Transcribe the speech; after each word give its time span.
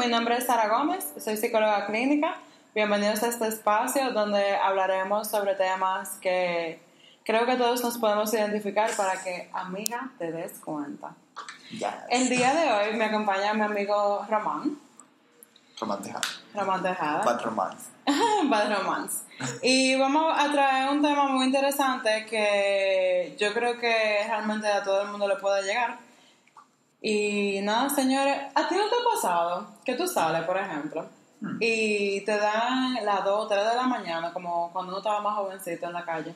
Mi 0.00 0.06
nombre 0.06 0.38
es 0.38 0.46
Sara 0.46 0.66
Gómez, 0.68 1.12
soy 1.22 1.36
psicóloga 1.36 1.84
clínica. 1.84 2.38
Bienvenidos 2.74 3.22
a 3.22 3.26
este 3.26 3.46
espacio 3.48 4.12
donde 4.12 4.56
hablaremos 4.56 5.28
sobre 5.28 5.54
temas 5.56 6.16
que 6.22 6.80
creo 7.22 7.44
que 7.44 7.56
todos 7.56 7.82
nos 7.82 7.98
podemos 7.98 8.32
identificar 8.32 8.90
para 8.96 9.22
que, 9.22 9.50
amiga, 9.52 10.10
te 10.18 10.32
des 10.32 10.52
cuenta. 10.60 11.14
Ya. 11.78 12.06
El 12.08 12.30
día 12.30 12.54
de 12.54 12.72
hoy 12.72 12.96
me 12.96 13.04
acompaña 13.04 13.52
mi 13.52 13.60
amigo 13.60 14.24
Román. 14.30 14.78
Román 15.78 16.00
Tejada. 16.00 16.26
Román 16.54 16.82
Tejada. 16.82 17.22
Bad 17.22 17.44
Romance. 17.44 17.90
Bad 18.44 18.74
Romance. 18.74 19.24
Y 19.60 19.96
vamos 19.96 20.34
a 20.34 20.50
traer 20.50 20.88
un 20.88 21.02
tema 21.02 21.28
muy 21.28 21.44
interesante 21.44 22.24
que 22.24 23.36
yo 23.38 23.52
creo 23.52 23.78
que 23.78 24.24
realmente 24.26 24.66
a 24.66 24.82
todo 24.82 25.02
el 25.02 25.08
mundo 25.08 25.28
le 25.28 25.36
puede 25.36 25.62
llegar. 25.62 25.98
Y 27.00 27.60
nada, 27.62 27.88
señores, 27.88 28.36
¿a 28.54 28.68
ti 28.68 28.74
no 28.74 28.88
te 28.88 28.94
ha 28.94 29.14
pasado 29.14 29.66
que 29.84 29.94
tú 29.94 30.06
sales, 30.06 30.44
por 30.44 30.58
ejemplo, 30.58 31.06
y 31.58 32.20
te 32.22 32.36
dan 32.36 33.02
las 33.04 33.24
2 33.24 33.44
o 33.44 33.48
3 33.48 33.70
de 33.70 33.76
la 33.76 33.84
mañana, 33.84 34.32
como 34.32 34.70
cuando 34.72 34.90
uno 34.92 34.98
estaba 34.98 35.22
más 35.22 35.36
jovencito 35.36 35.86
en 35.86 35.92
la 35.94 36.04
calle, 36.04 36.34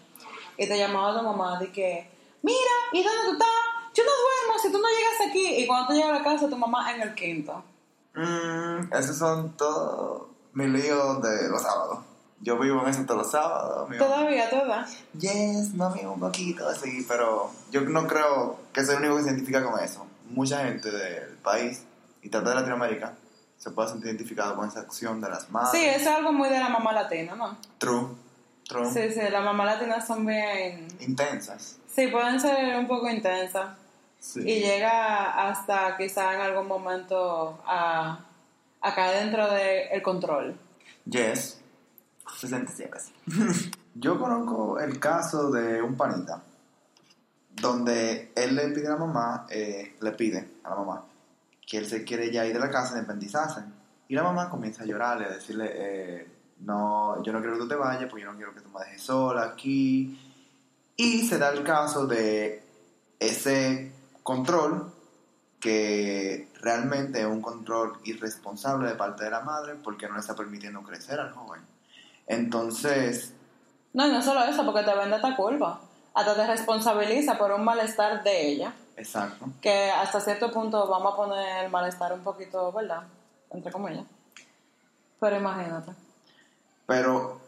y 0.57 0.67
te 0.67 0.79
llamaba 0.79 1.19
tu 1.19 1.25
mamá 1.25 1.59
de 1.59 1.71
que, 1.71 2.11
mira, 2.43 2.75
¿y 2.93 3.03
dónde 3.03 3.23
tú 3.27 3.33
estás? 3.33 3.49
Yo 3.95 4.03
no 4.03 4.11
duermo 4.11 4.59
si 4.61 4.73
tú 4.73 4.79
no 4.79 4.89
llegas 4.89 5.29
aquí. 5.31 5.63
Y 5.63 5.67
cuando 5.67 5.89
tú 5.89 5.93
llegas 5.93 6.11
a 6.11 6.15
la 6.15 6.25
casa, 6.25 6.49
tu 6.49 6.57
mamá 6.57 6.93
en 6.93 7.03
el 7.03 7.15
quinto. 7.15 7.63
Mm, 8.15 8.93
esos 8.93 9.17
son 9.17 9.57
todos 9.57 10.29
mis 10.53 10.69
líos 10.69 11.23
de 11.23 11.49
los 11.49 11.63
sábados. 11.63 12.01
Yo 12.41 12.59
vivo 12.59 12.83
en 12.83 12.89
eso 12.89 13.05
todos 13.05 13.23
los 13.23 13.31
sábados. 13.31 13.89
Todavía, 13.97 14.51
toda. 14.51 14.87
Yes, 15.19 15.75
mami, 15.75 16.05
un 16.05 16.21
poquito 16.21 16.69
así, 16.69 17.05
pero 17.09 17.51
yo 17.71 17.83
no 17.83 18.07
creo 18.07 18.59
que 18.73 18.85
soy 18.85 18.97
el 18.97 19.03
único 19.03 19.17
que 19.17 19.23
se 19.23 19.29
identifica 19.31 19.65
con 19.65 19.81
eso. 19.83 20.07
Mucha 20.35 20.65
gente 20.65 20.91
del 20.91 21.37
país 21.39 21.85
y 22.23 22.29
tanto 22.29 22.51
de 22.51 22.57
Latinoamérica 22.57 23.15
se 23.57 23.71
puede 23.71 23.89
sentir 23.89 24.09
identificado 24.09 24.57
con 24.57 24.69
esa 24.69 24.81
acción 24.81 25.21
de 25.21 25.29
las 25.29 25.49
madres. 25.51 25.81
Sí, 25.81 25.87
es 25.87 26.07
algo 26.07 26.33
muy 26.33 26.49
de 26.49 26.59
la 26.59 26.69
mamá 26.69 26.93
latina, 26.93 27.35
¿no? 27.35 27.57
True. 27.79 28.09
True. 28.69 28.91
Sí, 28.93 29.13
sí, 29.13 29.21
las 29.31 29.45
mamás 29.45 29.67
latinas 29.67 30.07
son 30.07 30.27
bien... 30.27 30.89
Intensas. 31.01 31.79
Sí, 31.87 32.09
pueden 32.09 32.41
ser 32.41 32.77
un 32.77 32.87
poco 32.87 33.09
intensas. 33.09 33.77
Sí. 34.19 34.41
Y 34.41 34.61
llega 34.61 35.49
hasta 35.49 35.97
quizá 35.97 36.35
en 36.35 36.41
algún 36.41 36.67
momento 36.67 37.63
a, 37.67 38.25
a 38.81 38.95
caer 38.95 39.25
dentro 39.25 39.51
del 39.51 40.03
control. 40.03 40.59
Yes. 41.05 41.61
67. 42.41 42.99
Yo 43.95 44.19
conozco 44.19 44.81
el 44.81 44.99
caso 44.99 45.51
de 45.51 45.81
un 45.81 45.97
panita 45.97 46.43
donde 47.61 48.33
él 48.35 48.55
le 48.55 48.69
pide 48.69 48.89
a 48.89 48.91
la 48.91 48.97
mamá, 48.97 49.47
eh, 49.51 49.97
le 50.01 50.13
pide 50.13 50.59
a 50.63 50.71
la 50.71 50.77
mamá 50.77 51.05
que 51.67 51.79
él 51.79 51.87
se 51.87 52.05
quiere 52.05 52.31
ya 52.31 52.47
ir 52.47 52.53
de 52.53 52.61
la 52.61 52.71
casa, 52.71 52.95
independizarse. 52.95 53.63
Y 54.09 54.15
la 54.15 54.23
mamá 54.23 54.51
comienza 54.51 54.83
a 54.83 54.87
llorarle, 54.87 55.27
a 55.27 55.31
decirle, 55.31 55.71
eh, 55.75 56.29
no, 56.61 57.23
yo 57.23 57.33
no 57.33 57.41
quiero 57.41 57.55
que 57.55 57.63
tú 57.63 57.69
te 57.69 57.75
vayas 57.75 58.09
porque 58.11 58.25
yo 58.25 58.31
no 58.31 58.37
quiero 58.37 58.55
que 58.55 58.61
tú 58.61 58.69
me 58.69 58.85
dejes 58.85 59.03
sola 59.03 59.45
aquí. 59.45 60.19
Y 60.97 61.27
se 61.27 61.39
da 61.39 61.51
el 61.51 61.65
caso 61.65 62.07
de 62.07 62.63
ese 63.19 63.93
control 64.23 64.93
que 65.59 66.51
realmente 66.61 67.21
es 67.21 67.27
un 67.27 67.41
control 67.41 67.99
irresponsable 68.05 68.89
de 68.89 68.95
parte 68.95 69.25
de 69.25 69.31
la 69.31 69.41
madre 69.41 69.75
porque 69.83 70.07
no 70.07 70.15
le 70.15 70.21
está 70.21 70.35
permitiendo 70.35 70.83
crecer 70.83 71.19
al 71.19 71.33
joven. 71.33 71.63
Entonces, 72.27 73.33
No, 73.95 74.07
y 74.07 74.13
no 74.13 74.21
solo 74.21 74.45
eso, 74.45 74.65
porque 74.65 74.83
te 74.83 74.95
vende 74.95 75.17
esta 75.17 75.35
culpa. 75.35 75.81
Hasta 76.15 76.35
te 76.35 76.47
responsabiliza 76.47 77.37
por 77.37 77.51
un 77.53 77.65
malestar 77.65 78.23
de 78.23 78.49
ella. 78.49 78.73
exacto. 78.97 79.47
Que 79.61 79.91
hasta 79.91 80.21
cierto 80.21 80.53
punto 80.53 80.89
vamos 80.89 81.13
a 81.13 81.17
poner 81.17 81.65
el 81.65 81.71
malestar 81.71 82.13
un 82.13 82.23
poquito, 82.23 82.73
¿verdad? 82.73 83.03
Entre 83.51 83.73
comillas. 83.73 84.07
Pero 85.21 85.37
imagínate. 85.37 85.93
Pero 86.87 87.41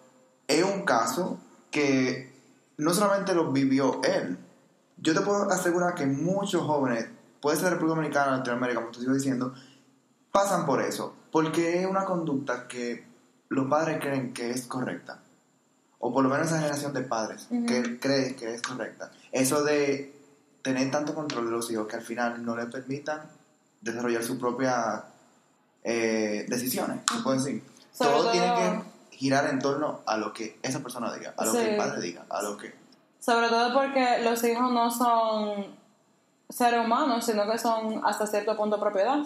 es 0.48 0.64
un 0.64 0.84
caso 0.84 1.38
que 1.70 2.34
no 2.78 2.92
solamente 2.92 3.34
lo 3.34 3.52
vivió 3.52 4.00
él. 4.02 4.38
Yo 4.98 5.14
te 5.14 5.20
puedo 5.20 5.50
asegurar 5.50 5.94
que 5.94 6.06
muchos 6.06 6.62
jóvenes, 6.62 7.08
puede 7.40 7.56
ser 7.56 7.70
República 7.70 7.96
Dominicana, 7.96 8.36
Latinoamérica, 8.38 8.80
como 8.80 8.92
te 8.92 9.00
sigo 9.00 9.14
diciendo, 9.14 9.54
pasan 10.32 10.66
por 10.66 10.80
eso. 10.82 11.14
Porque 11.30 11.80
es 11.80 11.86
una 11.86 12.04
conducta 12.04 12.66
que 12.66 13.06
los 13.48 13.68
padres 13.68 13.98
creen 14.00 14.32
que 14.32 14.50
es 14.50 14.66
correcta. 14.66 15.20
O 16.06 16.12
por 16.12 16.22
lo 16.22 16.28
menos 16.30 16.46
esa 16.46 16.58
generación 16.58 16.92
de 16.92 17.02
padres 17.02 17.48
que 17.50 17.98
cree 17.98 18.36
que 18.36 18.54
es 18.54 18.62
correcta. 18.62 19.10
Eso 19.32 19.64
de 19.64 20.14
tener 20.62 20.88
tanto 20.92 21.14
control 21.16 21.46
de 21.46 21.50
los 21.50 21.68
hijos 21.70 21.88
que 21.88 21.96
al 21.96 22.02
final 22.02 22.44
no 22.44 22.54
les 22.54 22.66
permitan 22.66 23.22
desarrollar 23.80 24.22
sus 24.22 24.38
propias 24.38 25.02
eh, 25.82 26.46
decisiones, 26.48 26.98
se 27.12 27.22
puede 27.22 27.38
decir. 27.38 27.62
Sobre 27.92 28.10
todo, 28.12 28.22
todo- 28.22 28.32
tiene 28.32 28.46
que 28.54 29.16
girar 29.16 29.48
en 29.50 29.58
torno 29.58 30.00
a 30.06 30.16
lo 30.16 30.32
que 30.32 30.58
esa 30.62 30.80
persona 30.80 31.12
diga, 31.12 31.34
a 31.36 31.44
lo 31.44 31.52
Sí. 31.52 31.58
que 31.58 31.70
el 31.72 31.76
padre 31.76 32.00
diga, 32.00 32.24
a 32.28 32.42
lo 32.42 32.56
que... 32.56 32.72
Sobre 33.20 33.48
todo 33.48 33.72
porque 33.74 34.20
los 34.22 34.42
hijos 34.44 34.70
no 34.70 34.90
son 34.90 35.74
seres 36.48 36.84
humanos, 36.84 37.24
sino 37.26 37.50
que 37.50 37.58
son 37.58 38.00
hasta 38.04 38.26
cierto 38.28 38.56
punto 38.56 38.78
propiedad. 38.78 39.18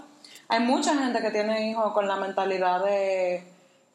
Hay 0.49 0.61
mucha 0.61 0.97
gente 0.97 1.21
que 1.21 1.31
tiene 1.31 1.71
hijos 1.71 1.93
con 1.93 2.09
la 2.09 2.17
mentalidad 2.17 2.83
de, 2.85 3.45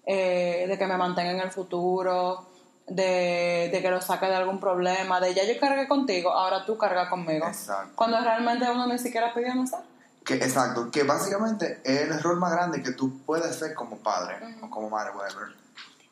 eh, 0.06 0.66
de 0.68 0.78
que 0.78 0.86
me 0.86 0.98
mantenga 0.98 1.32
en 1.32 1.40
el 1.40 1.52
futuro, 1.52 2.46
de, 2.88 3.70
de 3.72 3.82
que 3.82 3.90
lo 3.90 4.02
saque 4.02 4.28
de 4.28 4.36
algún 4.36 4.60
problema, 4.60 5.20
de 5.20 5.34
ya 5.34 5.44
yo 5.44 5.60
cargué 5.60 5.88
contigo, 5.88 6.32
ahora 6.32 6.66
tú 6.66 6.78
cargas 6.78 7.10
conmigo. 7.10 7.48
Exacto. 7.48 7.94
Cuando 7.96 8.20
realmente 8.20 8.70
uno 8.70 8.88
ni 8.88 9.00
siquiera 9.00 9.34
pidió 9.34 9.56
nacer. 9.56 9.80
que 10.24 10.36
exacto, 10.36 10.92
que 10.92 11.04
básicamente 11.04 11.82
es 11.84 12.02
el 12.02 12.12
error 12.12 12.38
más 12.38 12.52
grande 12.52 12.84
que 12.84 12.92
tú 12.92 13.20
puedes 13.26 13.48
hacer 13.48 13.74
como 13.74 13.98
padre 13.98 14.36
o 14.62 14.70
como 14.70 14.90
madre, 14.90 15.12
whatever, 15.16 15.50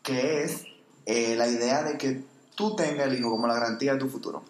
que 0.02 0.44
es 0.44 0.66
eh, 1.06 1.36
la 1.36 1.48
idea 1.48 1.84
de 1.84 1.98
que 1.98 2.24
tú 2.56 2.76
tengas 2.76 3.08
el 3.08 3.20
hijo 3.20 3.30
como 3.30 3.48
la 3.48 3.54
garantía 3.56 3.94
de 3.94 4.00
tu 4.00 4.10
futuro. 4.10 4.44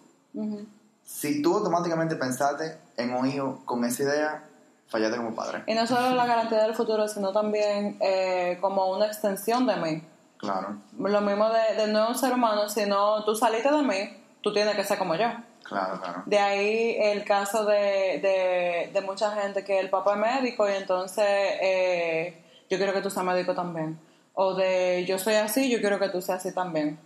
Si 1.05 1.41
tú 1.41 1.55
automáticamente 1.55 2.15
pensaste 2.15 2.77
en 2.97 3.13
un 3.13 3.27
hijo 3.27 3.61
con 3.65 3.83
esa 3.85 4.03
idea, 4.03 4.43
fallaste 4.87 5.17
como 5.17 5.35
padre. 5.35 5.63
Y 5.67 5.73
no 5.73 5.85
solo 5.85 6.15
la 6.15 6.25
garantía 6.27 6.63
del 6.63 6.75
futuro, 6.75 7.07
sino 7.07 7.31
también 7.31 7.97
eh, 7.99 8.57
como 8.61 8.91
una 8.91 9.07
extensión 9.07 9.67
de 9.67 9.75
mí. 9.77 10.03
Claro, 10.43 10.75
Lo 10.99 11.21
mismo 11.21 11.49
de, 11.49 11.75
de 11.77 11.87
no 11.87 12.09
un 12.09 12.15
ser 12.15 12.33
humano, 12.33 12.67
sino 12.67 13.23
tú 13.23 13.33
saliste 13.33 13.71
de 13.71 13.81
mí, 13.81 14.17
tú 14.41 14.51
tienes 14.51 14.75
que 14.75 14.83
ser 14.83 14.97
como 14.97 15.15
yo. 15.15 15.27
claro, 15.63 16.01
claro. 16.01 16.23
De 16.25 16.37
ahí 16.37 16.97
el 16.99 17.23
caso 17.23 17.63
de, 17.63 18.19
de, 18.21 18.89
de 18.93 19.01
mucha 19.01 19.31
gente 19.41 19.63
que 19.63 19.79
el 19.79 19.89
papá 19.89 20.15
es 20.15 20.19
médico 20.19 20.67
y 20.69 20.73
entonces 20.73 21.25
eh, 21.25 22.43
yo 22.69 22.77
quiero 22.77 22.91
que 22.91 23.01
tú 23.01 23.09
seas 23.09 23.25
médico 23.25 23.55
también. 23.55 23.97
O 24.33 24.53
de 24.53 25.05
yo 25.07 25.17
soy 25.17 25.35
así, 25.35 25.69
yo 25.69 25.79
quiero 25.79 25.97
que 25.97 26.09
tú 26.09 26.21
seas 26.21 26.39
así 26.39 26.53
también. 26.53 26.99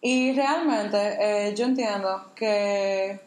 Y 0.00 0.32
realmente 0.32 1.48
eh, 1.48 1.54
yo 1.56 1.64
entiendo 1.64 2.30
que 2.36 3.20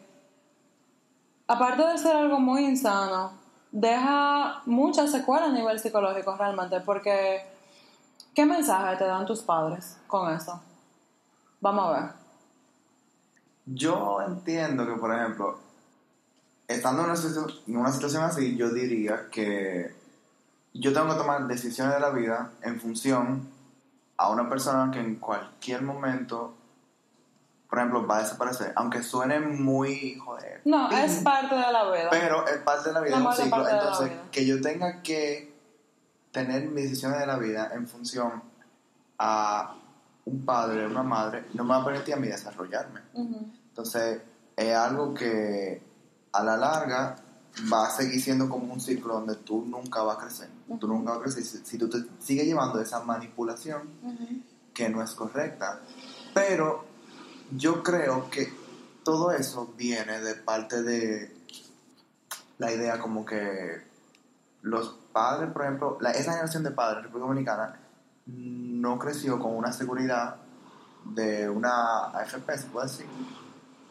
aparte 1.46 1.84
de 1.84 1.98
ser 1.98 2.16
algo 2.16 2.40
muy 2.40 2.64
insano, 2.64 3.32
deja 3.70 4.62
muchas 4.64 5.10
secuelas 5.10 5.50
a 5.50 5.52
nivel 5.52 5.78
psicológico 5.78 6.34
realmente, 6.36 6.80
porque 6.80 7.44
¿qué 8.34 8.44
mensaje 8.46 8.96
te 8.96 9.04
dan 9.04 9.26
tus 9.26 9.42
padres 9.42 9.96
con 10.06 10.32
eso? 10.32 10.60
Vamos 11.60 11.86
a 11.88 12.00
ver. 12.00 12.10
Yo 13.66 14.20
entiendo 14.26 14.86
que, 14.86 14.94
por 14.94 15.14
ejemplo, 15.14 15.58
estando 16.66 17.02
en 17.02 17.10
una, 17.10 17.16
situ- 17.16 17.60
en 17.66 17.76
una 17.76 17.92
situación 17.92 18.22
así, 18.24 18.56
yo 18.56 18.70
diría 18.70 19.28
que 19.30 19.94
yo 20.72 20.92
tengo 20.92 21.08
que 21.12 21.18
tomar 21.18 21.46
decisiones 21.46 21.94
de 21.94 22.00
la 22.00 22.10
vida 22.10 22.50
en 22.62 22.80
función 22.80 23.48
a 24.16 24.30
una 24.30 24.48
persona 24.48 24.90
que 24.92 25.00
en 25.00 25.16
cualquier 25.16 25.82
momento, 25.82 26.54
por 27.68 27.78
ejemplo, 27.78 28.06
va 28.06 28.18
a 28.18 28.22
desaparecer, 28.22 28.72
aunque 28.76 29.02
suene 29.02 29.40
muy 29.40 30.16
joder. 30.18 30.60
No, 30.64 30.90
es 30.90 31.18
parte 31.22 31.54
de 31.54 31.72
la 31.72 31.90
vida. 31.90 32.08
Pero 32.10 32.46
es 32.46 32.58
parte 32.58 32.88
de 32.88 32.94
la 32.94 33.00
vida, 33.00 33.16
es 33.18 33.24
un 33.24 33.32
ciclo. 33.32 33.68
Entonces, 33.68 34.08
vida. 34.10 34.22
que 34.32 34.46
yo 34.46 34.60
tenga 34.60 35.02
que 35.02 35.49
tener 36.32 36.68
mis 36.68 36.84
decisiones 36.84 37.20
de 37.20 37.26
la 37.26 37.38
vida 37.38 37.70
en 37.74 37.86
función 37.88 38.42
a 39.18 39.76
un 40.24 40.44
padre, 40.44 40.86
una 40.86 41.02
madre, 41.02 41.46
no 41.54 41.64
me 41.64 41.70
va 41.70 41.82
a 41.82 41.84
permitir 41.84 42.14
a 42.14 42.16
mí 42.16 42.28
desarrollarme. 42.28 43.00
Entonces, 43.14 44.20
es 44.56 44.74
algo 44.74 45.14
que 45.14 45.82
a 46.32 46.44
la 46.44 46.56
larga 46.56 47.16
va 47.72 47.86
a 47.86 47.90
seguir 47.90 48.20
siendo 48.20 48.48
como 48.48 48.72
un 48.72 48.80
ciclo 48.80 49.14
donde 49.14 49.36
tú 49.36 49.64
nunca 49.66 50.02
vas 50.02 50.18
a 50.18 50.20
crecer. 50.20 50.48
Tú 50.78 50.86
nunca 50.86 51.12
vas 51.12 51.20
a 51.20 51.22
crecer 51.24 51.44
si, 51.44 51.58
si 51.64 51.78
tú 51.78 51.88
te 51.88 51.98
sigues 52.20 52.46
llevando 52.46 52.80
esa 52.80 53.00
manipulación 53.00 53.90
que 54.72 54.88
no 54.88 55.02
es 55.02 55.12
correcta. 55.12 55.80
Pero 56.32 56.84
yo 57.56 57.82
creo 57.82 58.30
que 58.30 58.52
todo 59.02 59.32
eso 59.32 59.72
viene 59.76 60.20
de 60.20 60.34
parte 60.34 60.82
de 60.82 61.34
la 62.58 62.72
idea 62.72 63.00
como 63.00 63.24
que 63.24 63.89
los 64.62 64.88
padres, 65.12 65.50
por 65.52 65.62
ejemplo, 65.62 65.98
la, 66.00 66.10
esa 66.10 66.32
generación 66.32 66.62
de 66.62 66.70
padres 66.70 66.98
en 66.98 67.04
República 67.04 67.26
Dominicana 67.28 67.80
no 68.26 68.98
creció 68.98 69.38
con 69.38 69.56
una 69.56 69.72
seguridad 69.72 70.36
de 71.04 71.48
una 71.48 72.06
AFP, 72.06 72.58
se 72.58 72.66
puede 72.66 72.86
decir, 72.86 73.06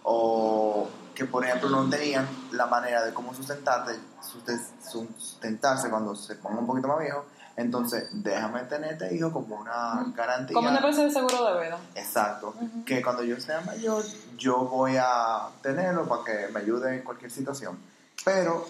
o 0.04 0.88
que, 1.14 1.26
por 1.26 1.44
ejemplo, 1.44 1.70
no 1.70 1.90
tenían 1.90 2.28
la 2.52 2.66
manera 2.68 3.04
de 3.04 3.14
cómo 3.14 3.34
sustentarte, 3.34 4.00
sustentarse 4.22 5.90
cuando 5.90 6.16
se 6.16 6.36
ponga 6.36 6.60
un 6.60 6.68
poquito 6.68 6.88
más 6.88 7.00
viejo. 7.00 7.26
Entonces, 7.58 8.08
déjame 8.14 8.62
tener 8.64 8.94
este 8.94 9.14
hijo 9.14 9.34
como 9.34 9.58
una 9.58 10.06
garantía. 10.16 10.54
Como 10.54 10.70
una 10.70 10.80
especie 10.80 11.04
de 11.04 11.12
seguro 11.12 11.54
de 11.54 11.66
vida. 11.66 11.78
Exacto. 11.94 12.56
Que 12.86 13.02
cuando 13.02 13.24
yo 13.24 13.38
sea 13.42 13.60
mayor, 13.62 14.02
yo 14.38 14.60
voy 14.60 14.96
a 14.98 15.50
tenerlo 15.62 16.08
para 16.08 16.24
que 16.24 16.54
me 16.54 16.62
ayude 16.62 16.96
en 16.96 17.04
cualquier 17.04 17.32
situación. 17.32 17.78
Pero 18.24 18.66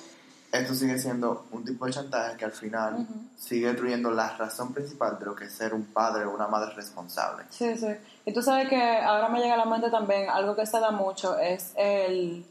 esto 0.52 0.74
sigue 0.74 0.98
siendo 0.98 1.46
un 1.52 1.64
tipo 1.64 1.86
de 1.86 1.92
chantaje 1.92 2.38
que 2.38 2.46
al 2.46 2.52
final 2.52 3.08
sigue 3.38 3.68
destruyendo 3.68 4.10
la 4.12 4.36
razón 4.36 4.74
principal 4.74 5.20
de 5.20 5.26
lo 5.26 5.36
que 5.36 5.46
es 5.46 5.54
ser 5.54 5.74
un 5.74 5.86
padre 5.86 6.26
o 6.26 6.34
una 6.34 6.48
madre 6.48 6.74
responsable. 6.74 7.46
Sí, 7.50 7.76
sí. 7.78 7.88
Y 8.26 8.34
tú 8.34 8.42
sabes 8.42 8.68
que 8.68 8.98
ahora 8.98 9.30
me 9.30 9.40
llega 9.40 9.54
a 9.54 9.58
la 9.58 9.66
mente 9.66 9.90
también 9.92 10.30
algo 10.30 10.56
que 10.56 10.66
se 10.66 10.80
da 10.80 10.92
mucho, 10.92 11.38
es 11.38 11.74
el, 11.76 12.46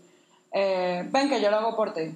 eh, 0.53 1.09
ven 1.11 1.29
que 1.29 1.41
yo 1.41 1.51
lo 1.51 1.59
hago 1.59 1.77
por 1.77 1.93
ti, 1.93 2.15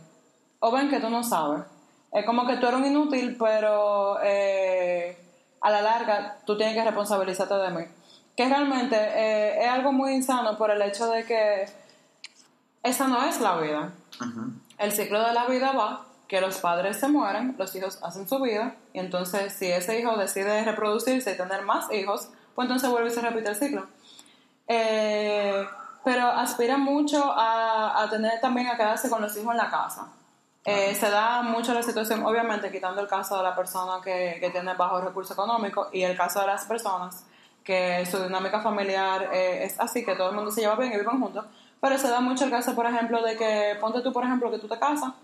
o 0.60 0.70
ven 0.70 0.88
que 0.88 1.00
tú 1.00 1.10
no 1.10 1.24
sabes. 1.24 1.64
Es 2.12 2.24
como 2.26 2.46
que 2.46 2.58
tú 2.58 2.66
eres 2.66 2.80
un 2.80 2.86
inútil, 2.86 3.36
pero 3.38 4.18
eh, 4.22 5.16
a 5.60 5.70
la 5.70 5.82
larga 5.82 6.38
tú 6.44 6.56
tienes 6.56 6.74
que 6.76 6.84
responsabilizarte 6.84 7.54
de 7.54 7.70
mí. 7.70 7.84
Que 8.36 8.48
realmente 8.48 8.96
eh, 8.96 9.64
es 9.64 9.68
algo 9.68 9.92
muy 9.92 10.12
insano 10.12 10.56
por 10.56 10.70
el 10.70 10.80
hecho 10.82 11.08
de 11.10 11.24
que 11.24 11.66
esa 12.82 13.08
no 13.08 13.22
es 13.24 13.40
la 13.40 13.58
vida. 13.58 13.92
El 14.82 14.90
ciclo 14.90 15.24
de 15.24 15.32
la 15.32 15.46
vida 15.46 15.70
va 15.70 16.06
que 16.26 16.40
los 16.40 16.58
padres 16.58 16.98
se 16.98 17.06
mueren, 17.06 17.54
los 17.56 17.72
hijos 17.76 18.00
hacen 18.02 18.28
su 18.28 18.40
vida, 18.40 18.74
y 18.92 18.98
entonces 18.98 19.52
si 19.52 19.70
ese 19.70 20.00
hijo 20.00 20.16
decide 20.16 20.64
reproducirse 20.64 21.30
y 21.30 21.36
tener 21.36 21.62
más 21.62 21.92
hijos, 21.92 22.30
pues 22.56 22.66
entonces 22.66 22.90
vuelve 22.90 23.08
y 23.08 23.12
se 23.12 23.20
repite 23.20 23.50
el 23.50 23.54
ciclo. 23.54 23.86
Eh, 24.66 25.64
pero 26.02 26.26
aspira 26.26 26.78
mucho 26.78 27.22
a, 27.32 28.02
a, 28.02 28.10
tener 28.10 28.40
también 28.40 28.66
a 28.66 28.76
quedarse 28.76 29.08
con 29.08 29.22
los 29.22 29.36
hijos 29.36 29.52
en 29.52 29.58
la 29.58 29.70
casa. 29.70 30.08
Eh, 30.64 30.96
se 30.96 31.10
da 31.10 31.42
mucho 31.42 31.72
la 31.74 31.84
situación, 31.84 32.26
obviamente 32.26 32.72
quitando 32.72 33.00
el 33.00 33.06
caso 33.06 33.36
de 33.36 33.44
la 33.44 33.54
persona 33.54 34.02
que, 34.02 34.38
que 34.40 34.50
tiene 34.50 34.74
bajo 34.74 35.00
recurso 35.00 35.34
económico 35.34 35.90
y 35.92 36.02
el 36.02 36.16
caso 36.16 36.40
de 36.40 36.48
las 36.48 36.64
personas 36.64 37.24
que 37.62 38.04
su 38.06 38.20
dinámica 38.20 38.60
familiar 38.60 39.30
eh, 39.32 39.64
es 39.64 39.78
así, 39.78 40.04
que 40.04 40.16
todo 40.16 40.30
el 40.30 40.34
mundo 40.34 40.50
se 40.50 40.62
lleva 40.62 40.74
bien 40.74 40.92
y 40.92 40.98
viven 40.98 41.20
juntos, 41.20 41.44
pero 41.82 41.98
se 41.98 42.08
da 42.08 42.20
mucho 42.20 42.44
el 42.44 42.50
caso, 42.50 42.76
por 42.76 42.86
ejemplo, 42.86 43.20
de 43.22 43.36
que 43.36 43.76
ponte 43.80 44.02
tú, 44.02 44.12
por 44.12 44.22
ejemplo, 44.22 44.52
que 44.52 44.60
tú 44.60 44.68
te 44.68 44.78
casas, 44.78 45.14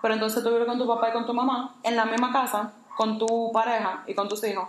pero 0.00 0.14
entonces 0.14 0.42
tú 0.42 0.48
vives 0.48 0.66
con 0.66 0.78
tu 0.78 0.86
papá 0.86 1.10
y 1.10 1.12
con 1.12 1.26
tu 1.26 1.34
mamá 1.34 1.76
en 1.82 1.96
la 1.96 2.06
misma 2.06 2.32
casa, 2.32 2.72
con 2.96 3.18
tu 3.18 3.52
pareja 3.52 4.04
y 4.06 4.14
con 4.14 4.26
tus 4.26 4.42
hijos. 4.44 4.66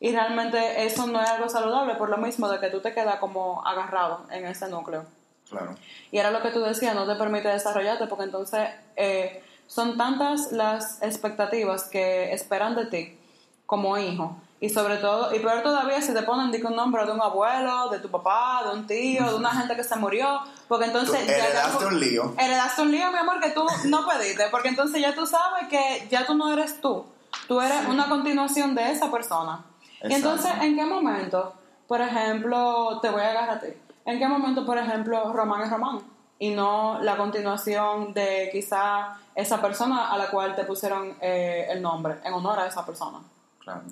Y 0.00 0.10
realmente 0.10 0.84
eso 0.84 1.06
no 1.06 1.22
es 1.22 1.28
algo 1.28 1.48
saludable 1.48 1.94
por 1.94 2.08
lo 2.08 2.16
mismo 2.16 2.48
de 2.48 2.58
que 2.58 2.68
tú 2.68 2.80
te 2.80 2.92
quedas 2.92 3.20
como 3.20 3.64
agarrado 3.64 4.26
en 4.30 4.44
ese 4.44 4.68
núcleo. 4.68 5.06
Claro. 5.48 5.76
Y 6.10 6.18
era 6.18 6.32
lo 6.32 6.42
que 6.42 6.50
tú 6.50 6.60
decías, 6.60 6.96
no 6.96 7.06
te 7.06 7.14
permite 7.14 7.46
desarrollarte 7.46 8.08
porque 8.08 8.24
entonces 8.24 8.68
eh, 8.96 9.44
son 9.68 9.96
tantas 9.96 10.50
las 10.50 11.00
expectativas 11.00 11.84
que 11.84 12.32
esperan 12.32 12.74
de 12.74 12.86
ti 12.86 13.18
como 13.66 13.96
hijo. 13.98 14.36
Y 14.62 14.68
sobre 14.68 14.98
todo, 14.98 15.34
y 15.34 15.40
peor 15.40 15.60
todavía 15.64 16.00
si 16.00 16.14
te 16.14 16.22
ponen 16.22 16.52
un 16.64 16.76
nombre 16.76 17.04
de 17.04 17.10
un 17.10 17.20
abuelo, 17.20 17.88
de 17.88 17.98
tu 17.98 18.08
papá, 18.08 18.62
de 18.64 18.78
un 18.78 18.86
tío, 18.86 19.26
de 19.26 19.34
una 19.34 19.50
gente 19.50 19.74
que 19.74 19.82
se 19.82 19.96
murió, 19.96 20.40
porque 20.68 20.84
entonces... 20.84 21.28
heredaste 21.28 21.84
un 21.84 21.98
lío. 21.98 22.32
Heredaste 22.38 22.82
un 22.82 22.92
lío, 22.92 23.10
mi 23.10 23.18
amor, 23.18 23.40
que 23.40 23.50
tú 23.50 23.66
no 23.86 24.06
pediste, 24.06 24.44
porque 24.52 24.68
entonces 24.68 25.02
ya 25.02 25.16
tú 25.16 25.26
sabes 25.26 25.66
que 25.68 26.06
ya 26.08 26.24
tú 26.26 26.36
no 26.36 26.52
eres 26.52 26.80
tú, 26.80 27.04
tú 27.48 27.60
eres 27.60 27.88
una 27.88 28.08
continuación 28.08 28.76
de 28.76 28.92
esa 28.92 29.10
persona. 29.10 29.64
Y 30.04 30.14
entonces, 30.14 30.52
¿en 30.60 30.76
qué 30.76 30.84
momento, 30.84 31.54
por 31.88 32.00
ejemplo, 32.00 33.00
te 33.02 33.10
voy 33.10 33.22
a 33.22 33.30
agarrar 33.30 33.50
a 33.56 33.60
ti? 33.60 33.66
¿En 34.06 34.20
qué 34.20 34.28
momento, 34.28 34.64
por 34.64 34.78
ejemplo, 34.78 35.32
Román 35.32 35.62
es 35.62 35.70
Román? 35.70 36.04
Y 36.38 36.50
no 36.50 37.00
la 37.02 37.16
continuación 37.16 38.14
de 38.14 38.48
quizá 38.52 39.14
esa 39.34 39.60
persona 39.60 40.12
a 40.12 40.16
la 40.16 40.30
cual 40.30 40.54
te 40.54 40.62
pusieron 40.62 41.16
eh, 41.20 41.66
el 41.68 41.82
nombre, 41.82 42.20
en 42.22 42.32
honor 42.32 42.60
a 42.60 42.68
esa 42.68 42.86
persona. 42.86 43.18
Claro. 43.58 43.82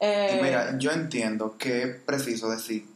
Eh, 0.00 0.40
mira, 0.42 0.78
yo 0.78 0.92
entiendo 0.92 1.56
que 1.58 1.82
es 1.82 1.96
preciso 2.02 2.50
decir, 2.50 2.88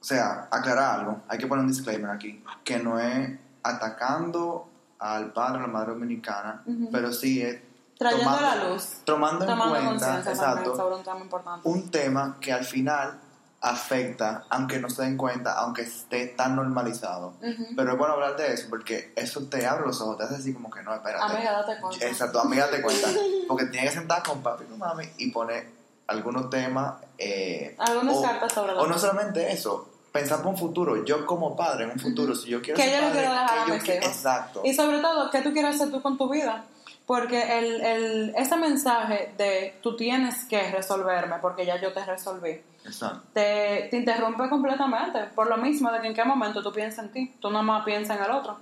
o 0.00 0.04
sea, 0.04 0.48
aclarar 0.50 1.00
algo, 1.00 1.22
hay 1.28 1.38
que 1.38 1.46
poner 1.46 1.64
un 1.64 1.70
disclaimer 1.70 2.10
aquí, 2.10 2.42
que 2.64 2.78
no 2.78 2.98
es 2.98 3.38
atacando 3.62 4.68
al 4.98 5.32
padre 5.32 5.58
o 5.58 5.60
la 5.62 5.66
madre 5.68 5.92
dominicana, 5.92 6.62
pero 6.92 7.12
sí 7.12 7.42
es 7.42 7.58
trayendo 7.98 8.24
tomando, 8.24 8.42
la 8.42 8.68
luz, 8.70 8.86
tomando, 9.04 9.48
en 9.48 9.58
cuenta 9.58 10.22
exacto, 10.26 10.76
sobre 10.76 10.96
un 10.96 11.02
tema 11.02 11.20
importante. 11.20 11.68
Un 11.68 11.90
tema 11.90 12.36
que 12.40 12.52
al 12.52 12.64
final 12.64 13.18
afecta, 13.62 14.44
aunque 14.48 14.78
no 14.78 14.88
se 14.88 15.02
den 15.02 15.16
cuenta, 15.16 15.52
aunque 15.52 15.82
esté 15.82 16.28
tan 16.28 16.56
normalizado. 16.56 17.34
Pero 17.76 17.92
es 17.92 17.98
bueno 17.98 18.14
hablar 18.14 18.36
de 18.36 18.54
eso 18.54 18.66
porque 18.70 19.12
eso 19.16 19.42
te 19.48 19.66
abre 19.66 19.86
los 19.86 20.00
ojos, 20.00 20.16
te 20.16 20.24
hace 20.24 20.36
así 20.36 20.54
como 20.54 20.70
que 20.70 20.82
no, 20.82 20.94
espérate. 20.94 21.24
Amiga, 21.24 21.52
date 21.52 21.80
cuenta. 21.80 22.06
Exacto, 22.06 22.40
amiga, 22.40 22.66
date 22.66 22.82
cuenta. 22.82 23.08
Porque 23.48 23.66
tienes 23.66 23.90
que 23.90 23.98
sentar 23.98 24.22
con 24.22 24.42
papi 24.42 24.64
y 24.64 24.66
con 24.68 24.78
mami 24.78 25.04
y 25.18 25.30
poner 25.30 25.79
algunos 26.10 26.50
temas. 26.50 26.94
Eh, 27.16 27.74
Algunas 27.78 28.20
cartas 28.20 28.52
sobre 28.52 28.74
la 28.74 28.82
O 28.82 28.86
no 28.86 28.98
solamente 28.98 29.52
eso, 29.52 29.88
pensar 30.10 30.38
por 30.38 30.48
un 30.48 30.58
futuro. 30.58 31.04
Yo 31.04 31.24
como 31.24 31.56
padre 31.56 31.84
en 31.84 31.90
un 31.92 31.98
futuro, 31.98 32.34
si 32.34 32.50
yo 32.50 32.60
quiero 32.60 32.76
que 32.76 32.82
ser 32.84 33.00
yo 33.00 33.08
padre, 33.08 33.20
quiero 33.20 33.32
dejar 33.32 33.64
que 33.64 33.72
yo 33.72 33.78
quiero-. 33.84 34.06
Exacto. 34.06 34.62
Y 34.64 34.74
sobre 34.74 34.98
todo, 34.98 35.30
¿qué 35.30 35.42
tú 35.42 35.52
quieres 35.52 35.76
hacer 35.76 35.90
tú 35.90 36.02
con 36.02 36.18
tu 36.18 36.28
vida? 36.28 36.64
Porque 37.06 37.58
el, 37.58 37.80
el, 37.80 38.34
ese 38.36 38.56
mensaje 38.56 39.34
de 39.36 39.78
tú 39.82 39.96
tienes 39.96 40.44
que 40.44 40.70
resolverme 40.70 41.36
porque 41.40 41.66
ya 41.66 41.80
yo 41.80 41.92
te 41.92 42.04
resolví, 42.04 42.62
Exacto. 42.84 43.22
te, 43.32 43.88
te 43.90 43.96
interrumpe 43.96 44.48
completamente. 44.48 45.24
Por 45.34 45.48
lo 45.48 45.56
mismo 45.56 45.90
de 45.90 46.00
que 46.00 46.06
en 46.08 46.14
qué 46.14 46.24
momento 46.24 46.62
tú 46.62 46.72
piensas 46.72 47.06
en 47.06 47.12
ti, 47.12 47.34
tú 47.40 47.50
nomás 47.50 47.84
piensas 47.84 48.16
en 48.16 48.24
el 48.24 48.30
otro. 48.30 48.58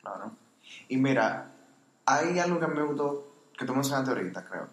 Claro. 0.00 0.30
Y 0.88 0.96
mira, 0.96 1.46
hay 2.06 2.38
algo 2.38 2.58
que 2.58 2.66
me 2.68 2.82
gustó, 2.82 3.26
que 3.58 3.66
tú 3.66 3.74
mencionaste 3.74 4.10
ahorita, 4.12 4.44
creo, 4.46 4.68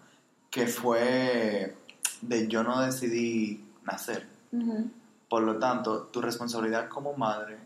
que 0.50 0.66
fue 0.66 1.76
de 2.22 2.48
yo 2.48 2.62
no 2.62 2.80
decidí 2.80 3.64
nacer. 3.84 4.26
Por 5.28 5.42
lo 5.42 5.58
tanto, 5.58 6.02
tu 6.04 6.20
responsabilidad 6.20 6.88
como 6.88 7.12
madre 7.14 7.58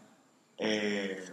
eh, 0.59 1.25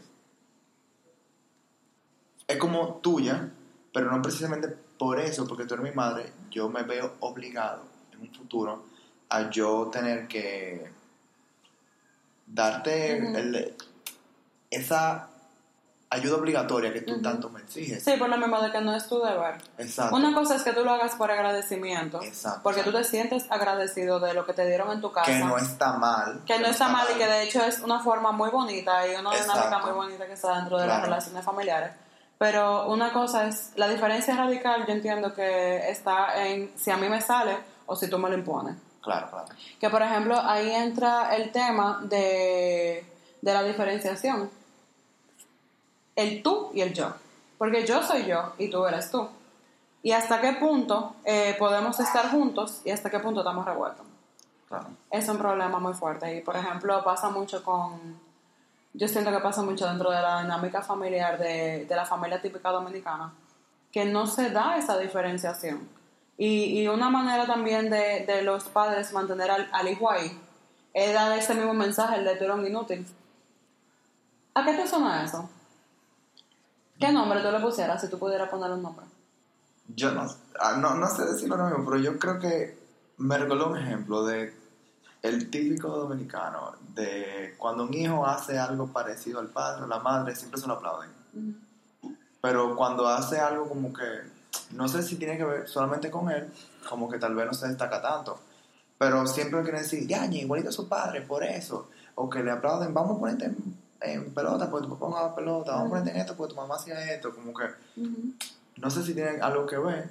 es 2.48 2.58
como 2.58 2.96
tuya, 2.96 3.50
pero 3.94 4.12
no 4.12 4.22
precisamente 4.22 4.68
por 4.98 5.20
eso, 5.20 5.48
porque 5.48 5.66
tú 5.66 5.74
eres 5.76 5.86
mi 5.90 5.92
madre, 5.96 6.32
yo 6.50 6.70
me 6.70 6.84
veo 6.84 7.16
obligado 7.20 7.84
en 8.14 8.22
un 8.22 8.34
futuro 8.34 8.84
a 9.30 9.50
yo 9.50 9.90
tener 9.92 10.28
que 10.28 10.90
darte 12.46 13.18
el- 13.18 13.74
esa 14.70 15.27
ayuda 16.10 16.38
obligatoria 16.38 16.94
que 16.94 17.02
tú 17.02 17.14
Ujú. 17.14 17.22
tanto 17.22 17.50
me 17.50 17.60
exiges. 17.62 18.02
Sí, 18.04 18.14
por 18.18 18.30
lo 18.30 18.38
mismo 18.38 18.62
de 18.62 18.72
que 18.72 18.80
no 18.80 18.96
es 18.96 19.08
tu 19.10 19.20
deber. 19.20 19.56
Exacto. 19.78 20.16
Una 20.16 20.34
cosa 20.34 20.56
es 20.56 20.64
que 20.64 20.72
tú 20.72 20.84
lo 20.86 20.92
hagas 20.92 21.16
por 21.16 21.30
agradecimiento, 21.32 22.22
Exacto. 22.24 22.62
porque 22.64 22.82
tú 22.84 22.92
te 22.94 23.04
sientes 23.04 23.46
agradecido 23.50 24.20
de 24.20 24.34
lo 24.34 24.46
que 24.46 24.54
te 24.54 24.66
dieron 24.66 24.92
en 24.92 25.02
tu 25.02 25.12
casa. 25.12 25.30
que 25.30 25.40
no 25.40 25.58
está 25.58 25.94
mal. 25.94 26.42
Que 26.46 26.60
no 26.60 26.68
está 26.68 26.88
mal 26.88 27.06
y 27.14 27.18
que 27.18 27.28
de 27.28 27.44
hecho 27.44 27.62
es 27.64 27.80
una 27.80 28.00
forma 28.00 28.32
muy 28.32 28.50
bonita 28.50 29.06
y 29.06 29.12
una 29.16 29.32
dinámica 29.32 29.64
Exacto. 29.66 29.86
muy 29.88 29.96
bonita 29.96 30.26
que 30.26 30.34
está 30.34 30.56
dentro 30.56 30.78
de 30.78 30.88
las 30.88 30.98
Claro. 30.98 31.10
relaciones 31.12 31.44
familiares. 31.44 31.92
Pero 32.38 32.88
una 32.88 33.12
cosa 33.12 33.48
es, 33.48 33.72
la 33.76 33.88
diferencia 33.90 34.36
radical 34.36 34.86
yo 34.86 34.94
entiendo 34.94 35.34
que 35.34 35.90
está 35.90 36.46
en 36.48 36.72
si 36.78 36.92
a 36.92 36.96
mí 36.98 37.10
me 37.10 37.20
sale 37.20 37.58
o 37.88 37.96
si 37.96 38.08
tú 38.10 38.18
me 38.20 38.30
lo 38.30 38.36
impones. 38.36 38.76
Claro, 39.02 39.28
claro. 39.30 39.48
Que 39.80 39.90
por 39.90 40.02
ejemplo 40.02 40.40
ahí 40.40 40.70
entra 40.70 41.36
el 41.36 41.52
tema 41.52 42.00
de, 42.04 43.04
de 43.42 43.54
la 43.54 43.64
diferenciación. 43.64 44.50
El 46.18 46.44
tú 46.44 46.72
y 46.74 46.82
el 46.82 46.94
yo. 46.94 47.14
Porque 47.58 47.86
yo 47.86 48.04
soy 48.04 48.26
yo 48.26 48.54
y 48.58 48.70
tú 48.70 48.86
eres 48.86 49.10
tú. 49.10 49.30
Y 50.04 50.12
hasta 50.12 50.42
qué 50.42 50.54
punto 50.54 51.16
eh, 51.24 51.56
podemos 51.58 52.00
estar 52.00 52.30
juntos 52.30 52.82
y 52.84 52.92
hasta 52.92 53.10
qué 53.10 53.20
punto 53.20 53.42
estamos 53.42 53.66
revueltos 53.66 54.06
claro. 54.68 54.88
es 55.12 55.28
un 55.30 55.38
problema 55.38 55.80
muy 55.80 55.94
fuerte 55.94 56.36
y 56.36 56.42
por 56.42 56.56
ejemplo 56.56 57.04
pasa 57.04 57.30
mucho 57.30 57.64
con 57.64 58.20
yo 58.94 59.08
siento 59.08 59.32
que 59.32 59.40
pasa 59.40 59.62
mucho 59.62 59.88
dentro 59.88 60.12
de 60.12 60.22
la 60.22 60.42
dinámica 60.42 60.82
familiar 60.82 61.38
de, 61.38 61.86
de 61.86 61.96
la 61.96 62.06
familia 62.06 62.42
típica 62.42 62.70
dominicana 62.70 63.34
que 63.92 64.06
no 64.06 64.28
se 64.28 64.50
da 64.50 64.78
esa 64.78 64.98
diferenciación 64.98 65.88
y, 66.38 66.82
y 66.82 66.88
una 66.88 67.10
manera 67.10 67.46
también 67.46 67.90
de, 67.90 68.26
de 68.26 68.44
los 68.44 68.66
padres 68.66 69.12
mantener 69.14 69.50
al, 69.50 69.70
al 69.72 69.88
hijo 69.88 70.12
ahí 70.12 70.40
es 70.94 71.14
dar 71.14 71.38
ese 71.38 71.54
mismo 71.54 71.74
mensaje 71.74 72.18
el 72.18 72.26
de 72.26 72.36
tú 72.36 72.44
eres 72.46 72.58
un 72.58 72.68
inútil 72.68 73.06
¿a 74.54 74.64
qué 74.64 74.74
te 74.74 74.88
suena 74.88 75.24
eso? 75.24 75.50
¿Qué 77.00 77.12
nombre 77.12 77.42
tú 77.42 77.52
le 77.52 77.60
pusieras 77.60 78.02
si 78.02 78.10
tú 78.10 78.18
pudieras 78.20 78.50
poner 78.50 78.72
un 78.72 78.82
nombre? 78.82 79.06
Yo 79.96 80.12
no, 80.12 80.28
ah, 80.60 80.78
no, 80.78 80.96
no 80.96 81.08
sé 81.08 81.26
decirlo 81.26 81.56
ahora 81.56 81.70
mismo, 81.70 81.86
pero 81.86 82.02
yo 82.02 82.20
creo 82.20 82.40
que 82.40 82.78
me 83.18 83.38
recordó 83.38 83.70
un 83.70 83.78
ejemplo 83.78 84.26
de 84.26 84.54
el 85.22 85.50
típico 85.50 85.90
dominicano, 85.90 86.74
de 86.94 87.56
cuando 87.58 87.84
un 87.84 87.94
hijo 87.94 88.26
hace 88.26 88.58
algo 88.58 88.88
parecido 88.88 89.40
al 89.40 89.48
padre 89.48 89.84
o 89.84 89.88
la 89.88 90.00
madre, 90.00 90.36
siempre 90.36 90.60
se 90.60 90.68
lo 90.68 90.74
aplauden. 90.74 91.10
Pero 92.42 92.76
cuando 92.76 93.08
hace 93.08 93.40
algo 93.40 93.68
como 93.68 93.92
que, 93.92 94.04
no 94.72 94.88
sé 94.88 95.04
si 95.04 95.16
tiene 95.16 95.38
que 95.38 95.44
ver 95.44 95.68
solamente 95.68 96.12
con 96.12 96.30
él, 96.30 96.52
como 96.88 97.10
que 97.10 97.18
tal 97.18 97.36
vez 97.36 97.46
no 97.46 97.54
se 97.54 97.68
destaca 97.68 98.02
tanto. 98.02 98.40
Pero 98.98 99.26
siempre 99.28 99.62
quieren 99.62 99.82
decir, 99.82 100.08
ya, 100.08 100.26
igualito 100.26 100.70
a 100.70 100.74
su 100.74 100.88
padre, 100.88 101.22
por 101.22 101.44
eso. 101.44 101.90
O 102.16 102.30
que 102.30 102.44
le 102.44 102.52
aplauden, 102.52 102.94
vamos 102.94 103.18
a 103.18 103.20
ponerte 103.20 103.56
en 104.02 104.34
pelota 104.34 104.70
porque 104.70 104.88
tu 104.88 104.94
papá 104.94 105.08
jugaba 105.08 105.36
pelota, 105.36 105.72
vamos 105.72 105.88
a 105.88 105.90
ponerte 105.90 106.12
en 106.12 106.18
esto 106.18 106.36
porque 106.36 106.54
tu 106.54 106.60
mamá 106.62 106.76
hacía 106.76 107.14
esto, 107.14 107.34
como 107.34 107.54
que 107.54 107.66
no 108.78 108.90
sé 108.90 109.04
si 109.04 109.14
tienen 109.14 109.42
algo 109.42 109.66
que 109.66 109.78
ver, 109.78 110.10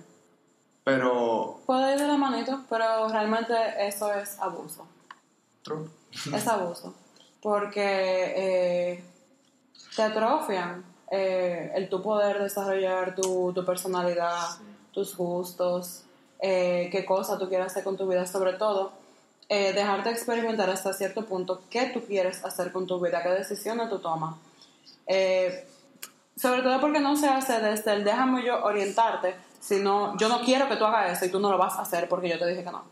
pero 0.85 1.61
Puede 1.67 1.95
ir 1.95 2.01
de 2.01 2.07
la 2.09 2.17
manito, 2.17 2.65
pero 2.69 3.09
realmente 3.09 3.55
eso 3.79 4.13
es 4.13 4.39
abuso. 4.41 4.87
true. 5.63 5.89
Es 6.33 6.47
abuso. 6.47 6.95
Porque 7.43 8.33
eh, 8.37 9.05
te 9.95 10.03
atrofian 10.03 10.85
eh, 11.11 11.71
el 11.75 11.89
tu 11.89 12.03
poder 12.03 12.43
desarrollar 12.43 13.15
tu, 13.15 13.53
tu 13.53 13.65
personalidad, 13.65 14.49
tus 14.93 15.17
gustos, 15.17 16.03
eh, 16.41 16.89
qué 16.91 17.05
cosa 17.05 17.39
tú 17.39 17.49
quieres 17.49 17.69
hacer 17.69 17.85
con 17.85 17.97
tu 17.97 18.07
vida, 18.09 18.27
sobre 18.27 18.55
todo 18.55 18.93
eh, 19.49 19.73
dejarte 19.73 20.11
experimentar 20.11 20.69
hasta 20.71 20.93
cierto 20.93 21.25
punto 21.27 21.63
qué 21.71 21.87
tú 21.87 22.03
quieres 22.05 22.45
hacer 22.45 22.73
con 22.73 22.87
tu 22.87 23.01
vida, 23.01 23.23
qué 23.23 23.31
decisiones 23.31 23.89
tú 23.89 23.99
tomas. 24.01 24.37
Eh, 25.07 25.67
sobre 26.37 26.63
todo 26.63 26.81
porque 26.81 27.01
no 27.01 27.17
se 27.17 27.29
hace 27.29 27.61
desde 27.61 27.93
el 27.95 28.05
déjame 28.05 28.45
yo 28.45 28.63
orientarte, 28.65 29.35
sino 29.61 30.17
yo 30.19 30.29
no 30.29 30.41
quiero 30.43 30.69
que 30.69 30.77
tú 30.77 30.85
hagas 30.85 31.17
eso 31.17 31.27
y 31.27 31.31
tú 31.31 31.41
no 31.41 31.51
lo 31.51 31.59
vas 31.59 31.75
a 31.77 31.83
hacer 31.83 32.09
porque 32.09 32.29
yo 32.29 32.39
te 32.39 32.47
dije 32.47 32.63
que 32.65 32.71
no. 32.71 32.85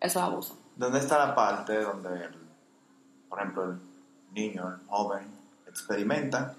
Eso 0.00 0.18
es 0.20 0.24
abuso. 0.24 0.56
¿Dónde 0.76 0.98
está 0.98 1.18
la 1.18 1.34
parte 1.34 1.80
donde, 1.80 2.08
el- 2.24 2.36
por 3.28 3.38
ejemplo, 3.40 3.64
el 3.64 3.78
niño, 4.32 4.68
el 4.68 4.86
joven, 4.88 5.26
experimenta 5.66 6.54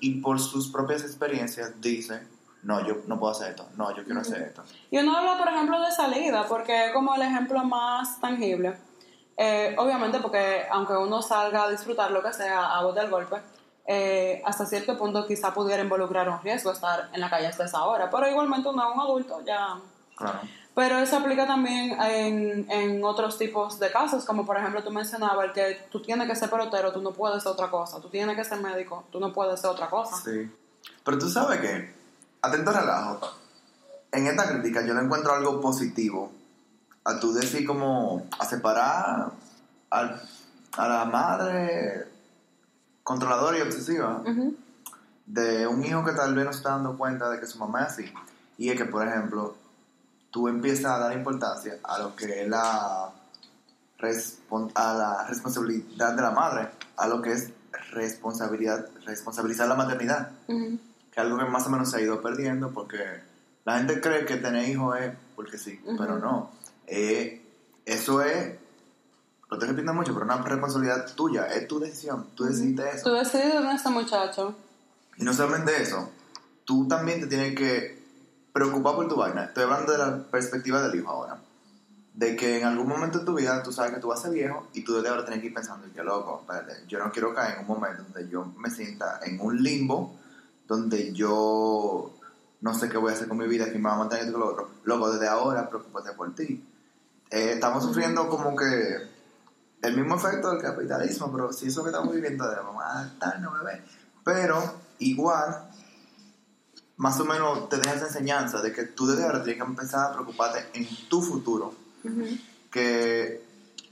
y 0.00 0.20
por 0.20 0.40
sus 0.40 0.68
propias 0.70 1.02
experiencias 1.02 1.78
dice, 1.80 2.22
no, 2.62 2.86
yo 2.86 2.98
no 3.06 3.18
puedo 3.18 3.32
hacer 3.32 3.50
esto, 3.50 3.66
no, 3.76 3.94
yo 3.96 4.04
quiero 4.04 4.20
hacer 4.20 4.42
esto? 4.42 4.62
Y 4.90 4.98
uno 4.98 5.16
habla, 5.16 5.38
por 5.38 5.48
ejemplo, 5.48 5.80
de 5.80 5.90
salida, 5.90 6.46
porque 6.48 6.86
es 6.86 6.92
como 6.92 7.14
el 7.14 7.22
ejemplo 7.22 7.64
más 7.64 8.20
tangible. 8.20 8.76
Eh, 9.36 9.74
obviamente, 9.78 10.20
porque 10.20 10.66
aunque 10.70 10.92
uno 10.92 11.22
salga 11.22 11.64
a 11.64 11.70
disfrutar 11.70 12.10
lo 12.10 12.22
que 12.22 12.32
sea 12.32 12.76
a 12.76 12.84
voz 12.84 12.94
del 12.94 13.10
golpe, 13.10 13.36
eh, 13.86 14.40
hasta 14.44 14.64
cierto 14.66 14.96
punto 14.96 15.26
quizá 15.26 15.52
pudiera 15.52 15.82
involucrar 15.82 16.28
un 16.28 16.40
riesgo 16.40 16.70
estar 16.70 17.10
en 17.12 17.20
la 17.20 17.28
calle 17.28 17.48
hasta 17.48 17.64
esa 17.64 17.84
hora. 17.84 18.08
Pero 18.10 18.28
igualmente 18.28 18.68
uno 18.68 18.88
es 18.88 18.94
un 18.94 19.00
adulto, 19.00 19.42
ya. 19.44 19.80
Claro. 20.16 20.40
Pero 20.74 20.98
eso 20.98 21.16
aplica 21.16 21.46
también 21.46 22.00
en, 22.00 22.70
en 22.70 23.04
otros 23.04 23.36
tipos 23.36 23.78
de 23.78 23.90
casos, 23.90 24.24
como 24.24 24.46
por 24.46 24.56
ejemplo 24.56 24.82
tú 24.82 24.90
mencionabas 24.90 25.46
el 25.46 25.52
que 25.52 25.86
tú 25.90 26.00
tienes 26.00 26.26
que 26.26 26.34
ser 26.34 26.48
pelotero, 26.48 26.92
tú 26.92 27.02
no 27.02 27.10
puedes 27.10 27.42
ser 27.42 27.52
otra 27.52 27.70
cosa. 27.70 28.00
Tú 28.00 28.08
tienes 28.08 28.36
que 28.36 28.44
ser 28.44 28.60
médico, 28.60 29.04
tú 29.10 29.20
no 29.20 29.32
puedes 29.32 29.60
ser 29.60 29.70
otra 29.70 29.90
cosa. 29.90 30.16
Sí. 30.16 30.50
Pero 31.04 31.18
tú 31.18 31.28
sabes 31.28 31.60
que, 31.60 32.01
atento 32.42 32.72
relajo, 32.72 33.20
en 34.10 34.26
esta 34.26 34.48
crítica 34.48 34.84
yo 34.84 34.94
le 34.94 35.00
encuentro 35.00 35.32
algo 35.32 35.60
positivo 35.60 36.32
a 37.04 37.18
tú 37.18 37.32
decir 37.32 37.66
como 37.66 38.26
a 38.38 38.44
separar 38.44 39.30
al- 39.90 40.22
a 40.76 40.88
la 40.88 41.04
madre 41.04 42.08
controladora 43.02 43.58
y 43.58 43.62
obsesiva 43.62 44.22
de 45.26 45.66
un 45.66 45.84
hijo 45.84 46.04
que 46.04 46.12
tal 46.12 46.34
vez 46.34 46.44
no 46.44 46.50
está 46.50 46.70
dando 46.70 46.96
cuenta 46.98 47.30
de 47.30 47.40
que 47.40 47.46
su 47.46 47.58
mamá 47.58 47.82
es 47.84 47.92
así. 47.92 48.12
Y 48.58 48.70
es 48.70 48.76
que, 48.76 48.84
por 48.84 49.06
ejemplo, 49.06 49.54
tú 50.30 50.48
empiezas 50.48 50.86
a 50.92 50.98
dar 50.98 51.12
importancia 51.12 51.78
a 51.82 51.98
lo 51.98 52.14
que 52.16 52.42
es 52.42 52.48
la, 52.48 53.10
a 54.74 54.92
la 54.94 55.26
responsabilidad 55.28 56.14
de 56.14 56.22
la 56.22 56.30
madre, 56.30 56.70
a 56.96 57.06
lo 57.06 57.22
que 57.22 57.32
es 57.32 57.50
responsabilidad, 57.92 58.86
responsabilizar 59.04 59.68
la 59.68 59.74
maternidad, 59.74 60.30
Ujú. 60.48 60.78
Que 61.12 61.20
es 61.20 61.26
algo 61.26 61.38
que 61.38 61.44
más 61.44 61.66
o 61.66 61.70
menos 61.70 61.90
se 61.90 61.98
ha 61.98 62.00
ido 62.00 62.20
perdiendo 62.20 62.72
porque 62.72 62.98
la 63.64 63.78
gente 63.78 64.00
cree 64.00 64.24
que 64.24 64.36
tener 64.36 64.68
hijos 64.68 64.98
es 64.98 65.12
porque 65.36 65.58
sí, 65.58 65.80
Ujú. 65.84 65.96
pero 65.98 66.18
no. 66.18 66.50
Eh, 66.86 67.40
eso 67.84 68.22
es, 68.22 68.54
lo 69.48 69.56
estoy 69.56 69.68
repitiendo 69.68 69.94
mucho, 69.94 70.14
pero 70.14 70.24
una 70.24 70.38
responsabilidad 70.42 71.14
tuya, 71.14 71.46
es 71.46 71.68
tu 71.68 71.78
decisión, 71.78 72.28
tú 72.34 72.44
decidiste 72.44 72.88
eso. 72.88 73.10
Tú 73.10 73.14
decides 73.14 73.54
en 73.54 73.66
este 73.66 73.90
muchacho. 73.90 74.54
Y 75.16 75.24
no 75.24 75.32
solamente 75.32 75.80
eso, 75.80 76.10
tú 76.64 76.88
también 76.88 77.20
te 77.20 77.26
tienes 77.26 77.54
que 77.54 78.02
preocupar 78.52 78.94
por 78.94 79.08
tu 79.08 79.16
vaina. 79.16 79.44
Estoy 79.44 79.64
hablando 79.64 79.92
de 79.92 79.98
la 79.98 80.22
perspectiva 80.30 80.82
del 80.82 80.98
hijo 80.98 81.10
ahora. 81.10 81.38
De 82.14 82.36
que 82.36 82.58
en 82.58 82.66
algún 82.66 82.88
momento 82.88 83.20
de 83.20 83.24
tu 83.24 83.34
vida 83.34 83.62
tú 83.62 83.72
sabes 83.72 83.94
que 83.94 84.00
tú 84.00 84.08
vas 84.08 84.20
a 84.20 84.24
ser 84.24 84.32
viejo 84.32 84.66
y 84.74 84.84
tú 84.84 84.94
desde 84.94 85.08
ahora 85.08 85.24
tienes 85.24 85.40
que 85.40 85.46
ir 85.46 85.54
pensando, 85.54 85.86
que 85.94 86.02
loco, 86.02 86.40
espérate, 86.42 86.86
yo 86.86 86.98
no 86.98 87.10
quiero 87.10 87.34
caer 87.34 87.54
en 87.54 87.60
un 87.60 87.68
momento 87.68 88.02
donde 88.02 88.28
yo 88.28 88.44
me 88.58 88.70
sienta 88.70 89.20
en 89.24 89.40
un 89.40 89.62
limbo, 89.62 90.14
donde 90.68 91.12
yo 91.12 92.12
no 92.62 92.74
sé 92.74 92.88
qué 92.88 92.96
voy 92.96 93.10
a 93.10 93.14
hacer 93.14 93.28
con 93.28 93.38
mi 93.38 93.48
vida, 93.48 93.70
que 93.70 93.78
me 93.78 93.88
va 93.88 93.96
a 93.96 93.98
mantener 93.98 94.26
esto 94.26 94.36
y 94.36 94.40
lo 94.40 94.48
otro. 94.48 94.70
Loco, 94.84 95.10
desde 95.10 95.28
ahora 95.28 95.68
preocúpate 95.68 96.12
por 96.12 96.34
ti. 96.34 96.64
Eh, 97.30 97.52
estamos 97.54 97.82
sufriendo 97.82 98.28
como 98.28 98.54
que 98.54 99.10
el 99.82 99.96
mismo 99.96 100.14
efecto 100.14 100.50
del 100.50 100.62
capitalismo, 100.62 101.30
pero 101.32 101.52
si 101.52 101.66
eso 101.66 101.82
que 101.82 101.90
estamos 101.90 102.14
viviendo 102.14 102.48
de 102.48 102.56
vamos 102.56 102.82
a 102.82 103.00
adaptarnos, 103.00 103.58
bebé. 103.58 103.82
Pero 104.24 104.62
igual, 105.00 105.68
más 106.96 107.18
o 107.18 107.24
menos 107.24 107.68
te 107.68 107.78
deja 107.78 107.94
esa 107.94 108.06
enseñanza 108.06 108.62
de 108.62 108.72
que 108.72 108.84
tú 108.84 109.08
desde 109.08 109.24
ahora 109.24 109.42
tienes 109.42 109.60
que 109.60 109.68
empezar 109.68 110.10
a 110.10 110.12
preocuparte 110.12 110.64
en 110.74 110.86
tu 111.08 111.20
futuro. 111.20 111.74
Que, 112.70 113.44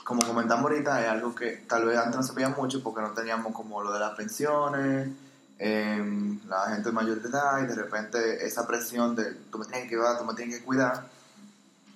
como 0.05 0.25
comentamos 0.25 0.71
ahorita, 0.71 1.03
es 1.03 1.09
algo 1.09 1.35
que 1.35 1.65
tal 1.69 1.87
vez 1.87 1.99
antes 1.99 2.17
no 2.17 2.23
se 2.23 2.35
veía 2.35 2.51
mucho 2.51 2.83
porque 2.85 3.01
no 3.01 3.11
teníamos 3.11 3.53
como 3.53 3.83
lo 3.83 3.93
de 3.93 3.99
las 3.99 4.17
pensiones, 4.17 5.09
em, 5.63 6.41
la 6.49 6.71
gente 6.71 6.91
mayor 6.91 7.21
de 7.21 7.29
edad 7.29 7.63
y 7.63 7.67
de 7.67 7.75
repente 7.75 8.47
esa 8.47 8.67
presión 8.67 9.15
de 9.15 9.35
tú 9.51 9.59
me 9.59 9.67
tienes 9.67 9.91
que 9.91 9.97
cuidar, 9.97 10.19
tú 10.19 10.25
me 10.25 10.35
tienes 10.35 10.59
que 10.59 10.65
cuidar, 10.65 11.07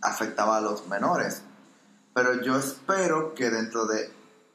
afectaba 0.02 0.59
a 0.59 0.61
los 0.61 0.87
menores. 0.87 1.42
Pero 2.12 2.42
yo 2.42 2.59
espero 2.59 3.35
que 3.35 3.49
dentro 3.49 3.87
de 3.87 4.12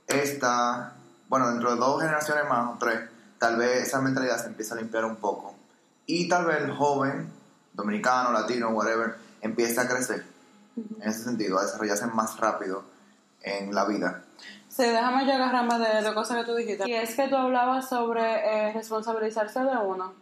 esta, 0.08 0.94
bueno, 1.28 1.50
dentro 1.50 1.72
de 1.72 1.78
dos 1.78 2.00
generaciones 2.02 2.48
más 2.48 2.76
o 2.76 2.78
tres, 2.80 3.10
tal 3.40 3.58
vez 3.58 3.88
esa 3.88 4.00
mentalidad 4.00 4.40
se 4.40 4.48
empiece 4.48 4.74
a 4.74 4.78
limpiar 4.78 5.06
un 5.06 5.16
poco. 5.16 5.56
Y 6.06 6.30
tal 6.30 6.46
vez 6.46 6.62
el 6.62 6.72
joven, 6.72 7.32
dominicano, 7.74 8.32
latino, 8.32 8.70
whatever, 8.70 9.16
empiece 9.42 9.80
a 9.80 9.88
crecer 9.88 10.24
en 10.78 11.10
ese 11.10 11.24
sentido, 11.24 11.58
a 11.58 11.64
desarrollarse 11.64 12.06
más 12.08 12.40
rápido 12.40 12.84
en 13.42 13.74
la 13.74 13.86
vida. 13.86 14.24
Sí, 14.80 14.86
déjame 14.86 15.26
yo 15.26 15.34
agarrarme 15.34 15.78
de 15.78 16.02
la 16.02 16.14
cosa 16.14 16.38
que 16.38 16.46
tú 16.46 16.56
dijiste. 16.56 16.90
Y 16.90 16.94
es 16.94 17.14
que 17.14 17.28
tú 17.28 17.36
hablabas 17.36 17.90
sobre 17.90 18.22
eh, 18.22 18.72
responsabilizarse 18.72 19.60
de 19.60 19.76
uno. 19.76 20.14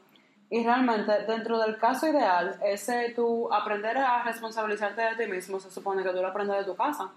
Y 0.50 0.64
realmente, 0.64 1.12
dentro 1.28 1.60
del 1.60 1.78
caso 1.78 2.08
ideal, 2.08 2.58
ese 2.66 3.14
tú 3.16 3.54
aprender 3.54 3.96
a 4.00 4.24
responsabilizarte 4.24 5.00
de 5.00 5.16
ti 5.16 5.32
mismo, 5.32 5.60
se 5.60 5.70
supone 5.70 6.02
que 6.02 6.10
tú 6.10 6.24
lo 6.24 6.30
aprendes 6.30 6.58
de 6.58 6.64
tu 6.64 6.76
casa. 6.76 7.08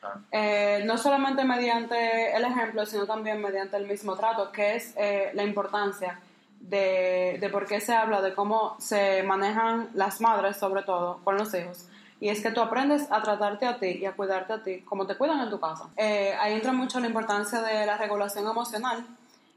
Claro. 0.00 0.22
Eh, 0.32 0.82
no 0.86 0.98
solamente 0.98 1.44
mediante 1.44 2.34
el 2.34 2.44
ejemplo, 2.44 2.84
sino 2.84 3.06
también 3.06 3.40
mediante 3.40 3.76
el 3.76 3.86
mismo 3.86 4.16
trato, 4.16 4.50
que 4.50 4.74
es 4.74 4.92
eh, 4.96 5.30
la 5.34 5.44
importancia 5.44 6.18
de, 6.58 7.38
de 7.40 7.48
por 7.48 7.66
qué 7.66 7.80
se 7.80 7.94
habla 7.94 8.20
de 8.22 8.34
cómo 8.34 8.74
se 8.80 9.22
manejan 9.22 9.90
las 9.94 10.20
madres, 10.20 10.56
sobre 10.56 10.82
todo, 10.82 11.20
con 11.22 11.36
los 11.36 11.54
hijos. 11.54 11.88
Y 12.20 12.28
es 12.28 12.42
que 12.42 12.50
tú 12.50 12.60
aprendes 12.60 13.10
a 13.10 13.22
tratarte 13.22 13.66
a 13.66 13.78
ti 13.78 13.98
y 14.00 14.04
a 14.04 14.12
cuidarte 14.12 14.52
a 14.52 14.62
ti 14.62 14.80
como 14.80 15.06
te 15.06 15.16
cuidan 15.16 15.40
en 15.40 15.50
tu 15.50 15.60
casa. 15.60 15.88
Eh, 15.96 16.34
ahí 16.40 16.54
entra 16.54 16.72
mucho 16.72 16.98
la 16.98 17.06
importancia 17.06 17.62
de 17.62 17.86
la 17.86 17.96
regulación 17.96 18.46
emocional, 18.46 19.06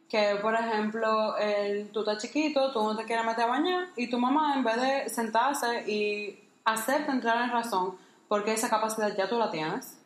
que 0.08 0.38
por 0.42 0.54
ejemplo, 0.54 1.38
el, 1.38 1.90
tú 1.92 2.02
estás 2.02 2.20
chiquito, 2.20 2.72
tú 2.72 2.84
no 2.84 2.96
te 2.96 3.06
quieres 3.06 3.26
meter 3.26 3.46
a 3.46 3.48
bañar 3.48 3.88
y 3.96 4.10
tu 4.10 4.20
mamá 4.20 4.56
en 4.56 4.64
vez 4.64 4.80
de 4.80 5.10
sentarse 5.10 5.90
y 5.90 6.40
hacerte 6.64 7.12
entrar 7.12 7.42
en 7.44 7.52
razón, 7.52 7.98
porque 8.28 8.54
esa 8.54 8.70
capacidad 8.70 9.16
ya 9.16 9.28
tú 9.28 9.40
la 9.40 9.50
tienes, 9.50 9.98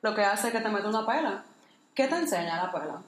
lo 0.00 0.14
que 0.14 0.24
hace 0.24 0.48
es 0.48 0.54
que 0.54 0.60
te 0.60 0.68
mete 0.68 0.86
una 0.86 1.04
pela. 1.04 1.42
¿Qué 1.94 2.06
te 2.06 2.16
enseña 2.16 2.56
la 2.56 2.72
pela? 2.72 3.02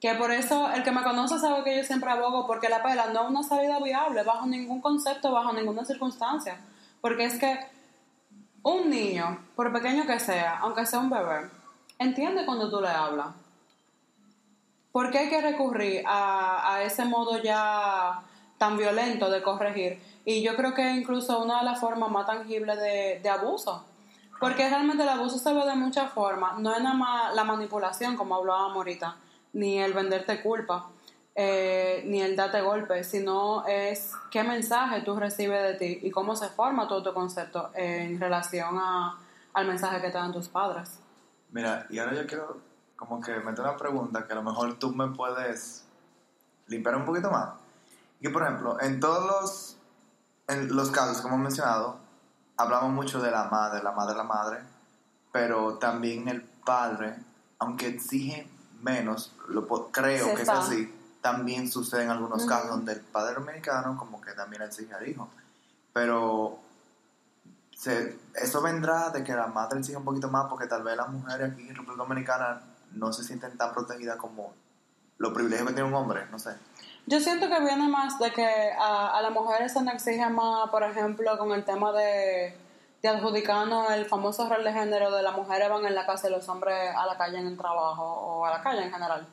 Que 0.00 0.14
por 0.14 0.32
eso 0.32 0.72
el 0.72 0.82
que 0.82 0.90
me 0.90 1.02
conoce 1.02 1.38
sabe 1.38 1.62
que 1.62 1.76
yo 1.76 1.84
siempre 1.84 2.10
abogo 2.10 2.46
porque 2.46 2.70
la 2.70 2.82
pela 2.82 3.08
no 3.12 3.24
es 3.24 3.28
una 3.28 3.42
salida 3.42 3.78
viable 3.80 4.22
bajo 4.22 4.46
ningún 4.46 4.80
concepto, 4.80 5.30
bajo 5.30 5.52
ninguna 5.52 5.84
circunstancia. 5.84 6.58
Porque 7.02 7.24
es 7.24 7.38
que 7.38 7.60
un 8.62 8.90
niño, 8.90 9.38
por 9.56 9.72
pequeño 9.72 10.06
que 10.06 10.20
sea, 10.20 10.58
aunque 10.58 10.86
sea 10.86 10.98
un 10.98 11.10
bebé, 11.10 11.48
entiende 11.98 12.44
cuando 12.44 12.70
tú 12.70 12.80
le 12.80 12.88
hablas. 12.88 13.28
¿Por 14.92 15.10
qué 15.10 15.18
hay 15.18 15.30
que 15.30 15.40
recurrir 15.40 16.02
a, 16.06 16.74
a 16.74 16.82
ese 16.82 17.04
modo 17.04 17.40
ya 17.42 18.22
tan 18.58 18.76
violento 18.76 19.30
de 19.30 19.42
corregir? 19.42 20.02
Y 20.24 20.42
yo 20.42 20.56
creo 20.56 20.74
que 20.74 20.90
incluso 20.90 21.42
una 21.42 21.60
de 21.60 21.64
las 21.64 21.80
formas 21.80 22.10
más 22.10 22.26
tangibles 22.26 22.78
de, 22.78 23.20
de 23.22 23.28
abuso. 23.28 23.84
Porque 24.40 24.68
realmente 24.68 25.02
el 25.02 25.08
abuso 25.08 25.38
se 25.38 25.52
ve 25.52 25.64
de 25.66 25.74
muchas 25.74 26.12
formas. 26.12 26.58
No 26.58 26.74
es 26.74 26.82
nada 26.82 26.96
más 26.96 27.34
la 27.34 27.44
manipulación, 27.44 28.16
como 28.16 28.34
hablábamos 28.34 28.76
ahorita, 28.76 29.16
ni 29.52 29.78
el 29.78 29.92
venderte 29.92 30.42
culpa, 30.42 30.86
eh, 31.42 32.02
ni 32.04 32.20
el 32.20 32.36
darte 32.36 32.60
golpes, 32.60 33.06
sino 33.06 33.64
es 33.66 34.12
qué 34.30 34.42
mensaje 34.42 35.00
tú 35.00 35.16
recibes 35.16 35.62
de 35.62 35.74
ti 35.74 36.06
y 36.06 36.10
cómo 36.10 36.36
se 36.36 36.50
forma 36.50 36.86
todo 36.86 37.02
tu 37.02 37.14
concepto 37.14 37.70
en 37.72 38.20
relación 38.20 38.76
a, 38.78 39.18
al 39.54 39.66
mensaje 39.66 40.02
que 40.02 40.08
te 40.08 40.18
dan 40.18 40.34
tus 40.34 40.48
padres. 40.48 40.98
Mira, 41.50 41.86
y 41.88 41.98
ahora 41.98 42.12
yo 42.12 42.26
quiero 42.26 42.58
como 42.94 43.22
que 43.22 43.34
meter 43.40 43.64
una 43.64 43.78
pregunta 43.78 44.26
que 44.26 44.34
a 44.34 44.36
lo 44.36 44.42
mejor 44.42 44.78
tú 44.78 44.94
me 44.94 45.08
puedes 45.08 45.86
limpiar 46.66 46.96
un 46.96 47.06
poquito 47.06 47.30
más. 47.30 47.48
Y 48.20 48.24
que, 48.24 48.30
por 48.30 48.42
ejemplo, 48.42 48.78
en 48.78 49.00
todos 49.00 49.24
los, 49.24 49.76
en 50.54 50.76
los 50.76 50.90
casos, 50.90 51.22
como 51.22 51.36
he 51.36 51.38
mencionado, 51.38 51.96
hablamos 52.58 52.90
mucho 52.90 53.18
de 53.22 53.30
la 53.30 53.44
madre, 53.44 53.82
la 53.82 53.92
madre, 53.92 54.14
la 54.14 54.24
madre, 54.24 54.58
pero 55.32 55.78
también 55.78 56.28
el 56.28 56.42
padre, 56.42 57.16
aunque 57.58 57.86
exige 57.86 58.46
menos, 58.82 59.32
lo 59.48 59.66
creo 59.90 60.26
Se 60.26 60.34
que 60.34 60.42
está. 60.42 60.52
es 60.52 60.58
así, 60.66 60.99
también 61.20 61.70
sucede 61.70 62.04
en 62.04 62.10
algunos 62.10 62.44
casos 62.46 62.70
donde 62.70 62.92
el 62.92 63.00
padre 63.00 63.34
dominicano 63.34 63.96
como 63.98 64.20
que 64.20 64.32
también 64.32 64.62
exige 64.62 64.94
al 64.94 65.06
hijo. 65.08 65.28
Pero 65.92 66.58
se- 67.76 68.18
eso 68.34 68.62
vendrá 68.62 69.10
de 69.10 69.24
que 69.24 69.32
la 69.34 69.46
madre 69.46 69.78
exige 69.78 69.96
un 69.98 70.04
poquito 70.04 70.28
más 70.28 70.46
porque 70.48 70.66
tal 70.66 70.82
vez 70.82 70.96
las 70.96 71.08
mujeres 71.08 71.52
aquí 71.52 71.62
en 71.68 71.74
República 71.74 72.02
Dominicana 72.04 72.62
no 72.92 73.12
se 73.12 73.24
sienten 73.24 73.56
tan 73.56 73.72
protegidas 73.72 74.16
como 74.16 74.52
los 75.18 75.32
privilegios 75.32 75.68
que 75.68 75.74
tiene 75.74 75.88
un 75.88 75.94
hombre, 75.94 76.26
no 76.30 76.38
sé. 76.38 76.56
Yo 77.06 77.20
siento 77.20 77.48
que 77.48 77.60
viene 77.60 77.88
más 77.88 78.18
de 78.18 78.32
que 78.32 78.72
a, 78.78 79.08
a 79.16 79.22
las 79.22 79.32
mujeres 79.32 79.72
se 79.72 79.82
nos 79.82 79.94
exige 79.94 80.28
más, 80.28 80.68
por 80.70 80.82
ejemplo, 80.82 81.36
con 81.38 81.52
el 81.52 81.64
tema 81.64 81.92
de, 81.92 82.56
de 83.02 83.08
adjudicarnos 83.08 83.90
el 83.92 84.06
famoso 84.06 84.48
rol 84.48 84.62
de 84.64 84.72
género 84.72 85.10
de 85.10 85.22
las 85.22 85.34
mujeres 85.34 85.68
van 85.68 85.84
en 85.86 85.94
la 85.94 86.06
casa 86.06 86.28
y 86.28 86.30
los 86.32 86.48
hombres 86.48 86.94
a 86.94 87.06
la 87.06 87.16
calle 87.16 87.38
en 87.38 87.46
el 87.48 87.56
trabajo 87.56 88.02
o 88.04 88.46
a 88.46 88.50
la 88.50 88.62
calle 88.62 88.84
en 88.84 88.92
general. 88.92 89.26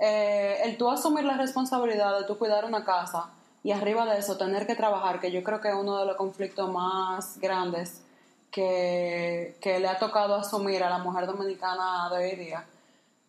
Eh, 0.00 0.60
el 0.64 0.76
tú 0.76 0.90
asumir 0.90 1.24
la 1.24 1.36
responsabilidad 1.36 2.18
de 2.18 2.26
tú 2.26 2.38
cuidar 2.38 2.64
una 2.64 2.84
casa 2.84 3.26
y 3.62 3.72
arriba 3.72 4.04
de 4.06 4.18
eso 4.18 4.36
tener 4.36 4.66
que 4.66 4.74
trabajar, 4.74 5.20
que 5.20 5.30
yo 5.30 5.42
creo 5.42 5.60
que 5.60 5.68
es 5.68 5.74
uno 5.74 5.98
de 5.98 6.06
los 6.06 6.16
conflictos 6.16 6.70
más 6.70 7.38
grandes 7.38 8.02
que, 8.50 9.56
que 9.60 9.78
le 9.78 9.88
ha 9.88 9.98
tocado 9.98 10.34
asumir 10.34 10.82
a 10.82 10.90
la 10.90 10.98
mujer 10.98 11.26
dominicana 11.26 12.10
de 12.10 12.16
hoy 12.16 12.36
día. 12.36 12.64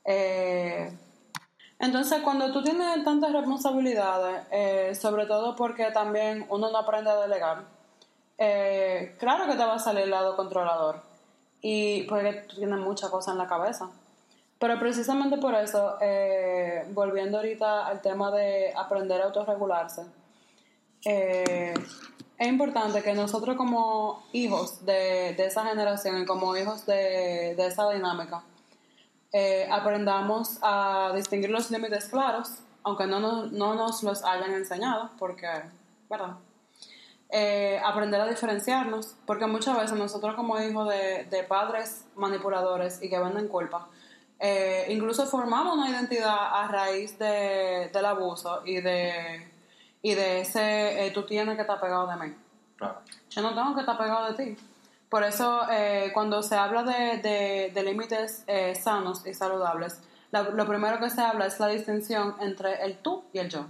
Eh, 0.06 0.92
entonces, 1.80 2.22
cuando 2.24 2.52
tú 2.52 2.64
tienes 2.64 3.04
tantas 3.04 3.32
responsabilidades, 3.32 4.44
eh, 4.52 4.96
sobre 4.96 5.26
todo 5.26 5.56
porque 5.56 5.92
también 5.92 6.46
uno 6.50 6.72
no 6.72 6.78
aprende 6.78 7.10
a 7.10 7.18
delegar, 7.18 7.64
claro 9.18 9.46
que 9.46 9.56
te 9.56 9.64
va 9.64 9.76
a 9.76 9.80
salir 9.80 10.04
el 10.04 10.10
lado 10.10 10.36
controlador 10.36 11.14
y 11.62 12.04
porque 12.04 12.46
tú 12.48 12.58
tienes 12.58 12.78
muchas 12.80 13.10
cosas 13.10 13.34
en 13.34 13.38
la 13.38 13.48
cabeza. 13.48 13.90
Pero 14.60 14.80
precisamente 14.80 15.38
por 15.38 15.56
eso, 15.56 15.98
eh, 16.00 16.86
volviendo 16.92 17.38
ahorita 17.38 17.86
al 17.86 18.02
tema 18.02 18.32
de 18.32 18.74
aprender 18.76 19.22
a 19.22 19.26
autorregularse, 19.26 20.04
eh, 21.06 21.74
es 22.38 22.48
importante 22.48 23.04
que 23.04 23.14
nosotros 23.14 23.58
como 23.58 24.24
hijos 24.32 24.86
de, 24.86 25.34
de 25.36 25.46
esa 25.46 25.66
generación 25.66 26.22
y 26.22 26.26
como 26.26 26.56
hijos 26.56 26.86
de, 26.86 27.56
de 27.58 27.68
esa 27.68 27.90
dinámica, 27.90 28.44
eh, 29.34 29.68
aprendamos 29.70 30.60
a 30.62 31.12
distinguir 31.16 31.50
los 31.50 31.70
límites 31.70 32.06
claros, 32.06 32.60
aunque 32.84 33.06
no 33.06 33.20
nos, 33.20 33.52
no 33.52 33.74
nos 33.74 34.02
los 34.04 34.24
hayan 34.24 34.54
enseñado, 34.54 35.10
porque, 35.20 35.48
¿verdad? 36.10 36.38
Aprender 37.84 38.22
a 38.22 38.28
diferenciarnos, 38.28 39.16
porque 39.26 39.48
muchas 39.48 39.76
veces 39.76 39.98
nosotros 39.98 40.36
como 40.36 40.62
hijos 40.62 40.88
de, 40.88 41.26
de 41.26 41.44
padres 41.44 42.06
manipuladores 42.16 43.02
y 43.02 43.10
que 43.10 43.18
venden 43.18 43.48
culpa, 43.48 43.88
eh, 44.40 44.86
incluso 44.90 45.26
formamos 45.26 45.76
una 45.78 45.90
identidad 45.90 46.36
a 46.64 46.68
raíz 46.68 47.18
de, 47.20 47.90
del 47.94 48.06
abuso 48.06 48.62
y 48.66 48.82
de, 48.82 49.52
y 50.02 50.14
de 50.16 50.42
ese 50.42 51.06
eh, 51.08 51.12
tú 51.12 51.24
tienes 51.26 51.56
que 51.56 51.62
estar 51.62 51.80
pegado 51.80 52.08
de 52.08 52.16
mí. 52.18 52.36
Claro. 52.78 53.00
Yo 53.30 53.42
no 53.42 53.54
tengo 53.56 53.74
que 53.74 53.82
estar 53.82 53.98
pegado 53.98 54.32
de 54.34 54.44
ti. 54.56 54.58
Por 55.10 55.24
eso, 55.24 55.62
eh, 55.72 56.10
cuando 56.14 56.42
se 56.42 56.56
habla 56.56 56.84
de, 56.84 57.18
de- 57.18 57.72
de 57.74 57.84
límites 57.84 58.44
eh, 58.48 58.74
sanos 58.76 59.26
y 59.26 59.34
saludables, 59.34 60.00
la- 60.32 60.42
lo 60.44 60.68
primero 60.68 61.00
que 61.00 61.10
se 61.10 61.22
habla 61.22 61.46
es 61.46 61.60
la 61.60 61.68
distinción 61.68 62.36
entre 62.42 62.84
el 62.84 62.98
tú 62.98 63.24
y 63.32 63.38
el 63.40 63.50
yo. 63.50 63.66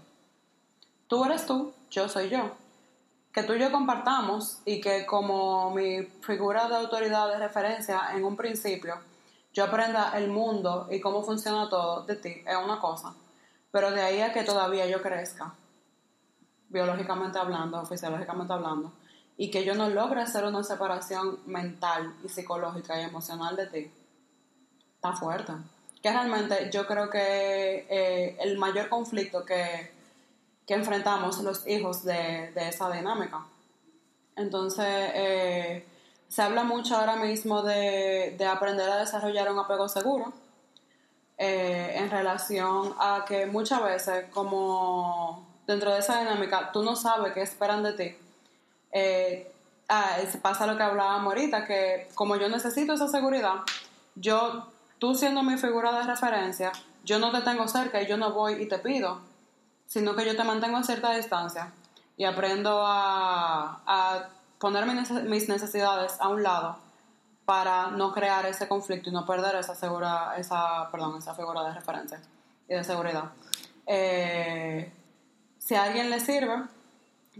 Tú 1.07 1.25
eres 1.25 1.45
tú, 1.45 1.73
yo 1.91 2.07
soy 2.09 2.29
yo. 2.29 2.51
Que 3.33 3.43
tú 3.43 3.53
y 3.53 3.59
yo 3.59 3.71
compartamos 3.71 4.59
y 4.65 4.79
que 4.79 5.05
como 5.05 5.71
mi 5.71 6.03
figura 6.21 6.67
de 6.69 6.75
autoridad 6.75 7.27
de 7.29 7.37
referencia 7.39 7.99
en 8.13 8.23
un 8.23 8.35
principio, 8.37 8.95
yo 9.53 9.65
aprenda 9.65 10.17
el 10.17 10.29
mundo 10.29 10.87
y 10.89 10.99
cómo 10.99 11.23
funciona 11.23 11.69
todo 11.69 12.03
de 12.05 12.15
ti, 12.15 12.43
es 12.45 12.57
una 12.57 12.79
cosa. 12.79 13.13
Pero 13.71 13.91
de 13.91 14.01
ahí 14.01 14.21
a 14.21 14.33
que 14.33 14.43
todavía 14.43 14.87
yo 14.87 15.01
crezca, 15.01 15.53
biológicamente 16.69 17.37
hablando, 17.37 17.85
fisiológicamente 17.85 18.53
hablando, 18.53 18.91
y 19.37 19.49
que 19.51 19.63
yo 19.63 19.75
no 19.75 19.89
logre 19.89 20.21
hacer 20.21 20.43
una 20.43 20.63
separación 20.63 21.39
mental 21.45 22.15
y 22.23 22.29
psicológica 22.29 22.99
y 22.99 23.03
emocional 23.03 23.55
de 23.55 23.67
ti, 23.67 23.91
está 24.95 25.13
fuerte. 25.13 25.53
Que 26.01 26.11
realmente 26.11 26.69
yo 26.71 26.85
creo 26.85 27.09
que 27.09 27.85
eh, 27.89 28.37
el 28.39 28.57
mayor 28.57 28.89
conflicto 28.89 29.45
que, 29.45 29.91
que 30.67 30.73
enfrentamos 30.73 31.41
los 31.43 31.65
hijos 31.67 32.03
de, 32.03 32.51
de 32.53 32.69
esa 32.69 32.91
dinámica. 32.91 33.45
Entonces, 34.35 34.85
eh, 34.87 35.85
se 36.33 36.41
habla 36.41 36.63
mucho 36.63 36.95
ahora 36.95 37.15
mismo 37.15 37.61
de, 37.61 38.33
de 38.35 38.45
aprender 38.47 38.89
a 38.89 38.97
desarrollar 38.97 39.51
un 39.51 39.59
apego 39.59 39.87
seguro 39.87 40.33
eh, 41.37 41.93
en 41.95 42.09
relación 42.09 42.95
a 42.97 43.23
que 43.27 43.45
muchas 43.45 43.83
veces, 43.83 44.25
como 44.33 45.47
dentro 45.67 45.93
de 45.93 45.99
esa 45.99 46.21
dinámica, 46.21 46.71
tú 46.71 46.81
no 46.81 46.95
sabes 46.95 47.33
qué 47.33 47.43
esperan 47.43 47.83
de 47.83 47.93
ti. 47.93 48.17
Eh, 48.91 49.51
ah, 49.89 50.17
pasa 50.41 50.65
lo 50.65 50.75
que 50.75 50.81
hablábamos 50.81 51.35
ahorita, 51.35 51.67
que 51.67 52.09
como 52.15 52.35
yo 52.35 52.49
necesito 52.49 52.93
esa 52.93 53.07
seguridad, 53.07 53.57
yo, 54.15 54.71
tú 54.97 55.13
siendo 55.13 55.43
mi 55.43 55.59
figura 55.59 55.91
de 55.99 56.03
referencia, 56.03 56.71
yo 57.03 57.19
no 57.19 57.31
te 57.31 57.41
tengo 57.41 57.67
cerca 57.67 58.01
y 58.01 58.07
yo 58.07 58.17
no 58.17 58.33
voy 58.33 58.53
y 58.53 58.67
te 58.67 58.79
pido, 58.79 59.21
sino 59.85 60.15
que 60.15 60.25
yo 60.25 60.35
te 60.35 60.43
mantengo 60.43 60.77
a 60.77 60.83
cierta 60.83 61.13
distancia 61.13 61.71
y 62.17 62.23
aprendo 62.23 62.81
a 62.83 64.29
poner 64.63 64.85
mis 64.85 64.95
nece- 64.95 65.23
mis 65.33 65.49
necesidades 65.49 66.11
a 66.19 66.29
un 66.29 66.41
lado 66.41 66.77
para 67.45 67.87
no 67.91 68.13
crear 68.13 68.45
ese 68.45 68.65
conflicto 68.69 69.09
y 69.09 69.13
no 69.13 69.25
perder 69.25 69.55
esa 69.57 69.75
segura, 69.75 70.35
esa, 70.37 70.89
perdón, 70.89 71.17
esa 71.17 71.35
figura 71.35 71.61
de 71.63 71.73
referencia 71.73 72.21
y 72.69 72.73
de 72.73 72.83
seguridad. 72.85 73.25
Eh, 73.85 74.89
si 75.59 75.75
a 75.75 75.83
alguien 75.83 76.09
le 76.09 76.19
sirve, 76.21 76.63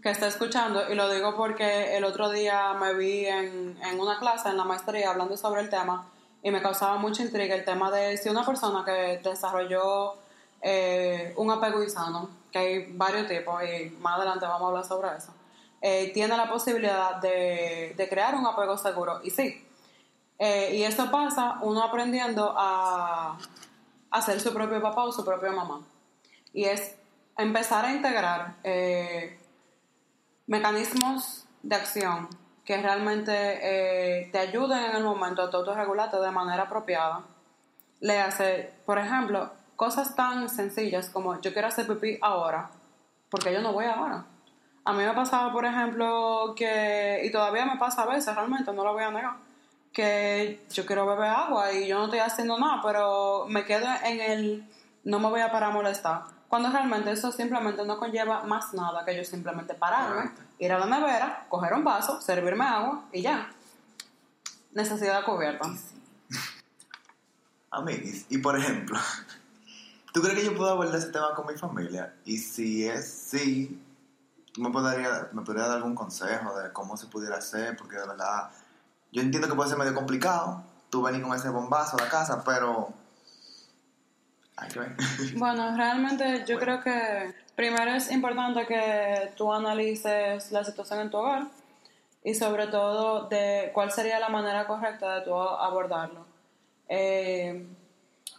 que 0.02 0.10
está 0.10 0.28
escuchando, 0.28 0.90
y 0.92 0.96
lo 0.96 1.10
digo 1.10 1.36
porque 1.38 1.96
el 1.96 2.04
otro 2.04 2.30
día 2.30 2.74
me 2.74 2.94
vi 2.96 3.26
en, 3.26 3.78
en 3.82 4.00
una 4.00 4.20
clase, 4.20 4.50
en 4.50 4.58
la 4.58 4.66
maestría, 4.66 5.12
hablando 5.12 5.38
sobre 5.38 5.62
el 5.62 5.70
tema, 5.70 5.96
y 6.42 6.52
me 6.52 6.62
causaba 6.62 6.98
mucha 6.98 7.24
intriga 7.24 7.56
el 7.56 7.64
tema 7.64 7.90
de 7.90 8.18
si 8.18 8.28
una 8.28 8.44
persona 8.46 8.84
que 8.84 9.22
desarrolló 9.24 10.16
eh, 10.62 11.34
un 11.38 11.50
apego 11.50 11.82
insano, 11.82 12.30
que 12.52 12.60
hay 12.60 12.92
varios 12.92 13.28
tipos, 13.30 13.62
y 13.64 13.90
más 14.02 14.18
adelante 14.18 14.46
vamos 14.46 14.64
a 14.64 14.68
hablar 14.68 14.86
sobre 14.86 15.08
eso, 15.18 15.32
eh, 15.86 16.12
tiene 16.14 16.38
la 16.38 16.50
posibilidad 16.50 17.18
de, 17.18 18.08
crear 18.10 18.36
un 18.36 18.48
apego 18.48 18.78
seguro, 18.78 19.20
y 19.22 19.32
sí. 19.32 19.68
Eh, 20.40 20.76
y 20.78 20.84
eso 20.84 21.12
pasa 21.12 21.58
uno 21.62 21.84
aprendiendo 21.84 22.56
a, 22.58 23.38
a 24.10 24.22
ser 24.22 24.40
su 24.40 24.54
propio 24.54 24.82
papá 24.82 25.04
o 25.04 25.12
su 25.12 25.26
propia 25.26 25.52
mamá. 25.52 25.82
Y 26.54 26.64
es 26.64 26.96
empezar 27.38 27.84
a 27.84 27.92
integrar 27.92 28.56
eh, 28.64 29.38
mecanismos 30.48 31.44
de 31.64 31.76
acción 31.76 32.30
que 32.64 32.82
realmente 32.82 34.30
te 34.32 34.40
ayuden 34.40 34.86
en 34.86 34.96
el 34.96 35.04
momento 35.04 35.42
a 35.42 35.50
tú 35.50 35.58
autorregularte 35.58 36.16
de 36.18 36.32
manera 36.32 36.64
apropiada. 36.64 37.24
Le 38.00 38.22
hace, 38.22 38.72
por 38.86 39.00
ejemplo, 39.00 39.52
cosas 39.76 40.16
tan 40.16 40.48
sencillas 40.48 41.10
como 41.10 41.42
yo 41.42 41.52
quiero 41.52 41.68
hacer 41.68 41.86
pipí 41.88 42.18
ahora, 42.22 42.70
porque 43.30 43.52
yo 43.52 43.62
no 43.62 43.74
voy 43.74 43.84
ahora. 43.84 44.28
A 44.86 44.94
mí 44.94 45.04
me 45.04 45.14
pasaba, 45.14 45.52
por 45.54 45.66
ejemplo, 45.66 46.54
que, 46.58 47.22
y 47.24 47.32
todavía 47.32 47.66
me 47.66 47.78
pasa 47.78 48.04
a 48.04 48.06
veces, 48.06 48.36
realmente, 48.36 48.74
no 48.74 48.84
lo 48.84 48.94
voy 48.94 49.04
a 49.04 49.12
negar, 49.12 49.36
que 49.94 50.66
yo 50.72 50.86
quiero 50.86 51.06
beber 51.06 51.30
agua 51.30 51.72
y 51.72 51.88
yo 51.88 52.00
no 52.00 52.06
estoy 52.06 52.20
haciendo 52.20 52.60
nada, 52.60 52.82
pero 52.84 53.46
me 53.48 53.64
quedo 53.64 53.88
en 54.04 54.20
el 54.20 54.68
no 55.04 55.20
me 55.20 55.30
voy 55.30 55.42
a 55.42 55.52
parar 55.52 55.72
a 55.72 55.74
molestar. 55.74 56.24
Cuando 56.48 56.70
realmente 56.70 57.12
eso 57.12 57.32
simplemente 57.32 57.86
no 57.86 57.98
conlleva 57.98 58.44
más 58.44 58.74
nada 58.74 59.04
que 59.06 59.16
yo 59.16 59.24
simplemente 59.24 59.74
pararme, 59.74 60.32
ir 60.60 60.72
a 60.72 60.80
la 60.80 60.86
nevera, 60.86 61.46
coger 61.50 61.74
un 61.74 61.84
vaso, 61.84 62.22
servirme 62.22 62.66
agua 62.66 63.06
y 63.12 63.22
ya. 63.22 63.52
Necesidad 64.72 65.24
cubierta. 65.24 65.68
Amiguis, 67.72 68.28
y 68.30 68.38
por 68.38 68.58
ejemplo, 68.58 69.00
¿tú 70.14 70.22
crees 70.22 70.40
que 70.40 70.46
yo 70.46 70.56
puedo 70.56 70.72
abordar 70.72 70.96
ese 70.96 71.12
tema 71.12 71.34
con 71.36 71.48
mi 71.48 71.58
familia? 71.58 72.14
Y 72.26 72.38
si 72.38 72.88
es 72.88 73.12
sí, 73.12 73.80
¿tú 74.54 74.62
me 74.62 74.70
podría, 74.70 75.30
me 75.32 75.42
podría 75.42 75.64
dar 75.68 75.78
algún 75.78 75.96
consejo 75.96 76.58
de 76.60 76.72
cómo 76.72 76.96
se 76.98 77.08
pudiera 77.08 77.38
hacer? 77.38 77.76
Porque 77.78 77.98
de 77.98 78.08
verdad, 78.08 78.50
yo 79.12 79.22
entiendo 79.22 79.48
que 79.48 79.56
puede 79.56 79.70
ser 79.70 79.78
medio 79.80 79.94
complicado 79.96 80.64
tú 80.90 81.02
venir 81.02 81.24
con 81.24 81.36
ese 81.36 81.50
bombazo 81.50 81.98
a 81.98 82.04
la 82.04 82.10
casa, 82.10 82.44
pero 82.46 82.90
hay 84.56 84.70
que 84.70 84.80
ver. 84.80 84.96
Bueno, 85.38 85.76
realmente 85.76 86.46
yo 86.48 86.58
Bueno. 86.58 86.60
creo 86.60 86.84
que 86.84 87.36
primero 87.56 87.92
es 87.92 88.12
importante 88.12 88.66
que 88.68 89.34
tú 89.36 89.52
analices 89.52 90.52
la 90.52 90.64
situación 90.64 91.00
en 91.00 91.10
tu 91.10 91.18
hogar 91.18 91.48
y 92.24 92.36
sobre 92.36 92.68
todo 92.68 93.28
de 93.28 93.72
cuál 93.74 93.92
sería 93.92 94.20
la 94.20 94.30
manera 94.30 94.68
correcta 94.68 95.16
de 95.16 95.22
tú 95.22 95.36
abordarlo. 95.36 96.26
Eh, 96.88 97.66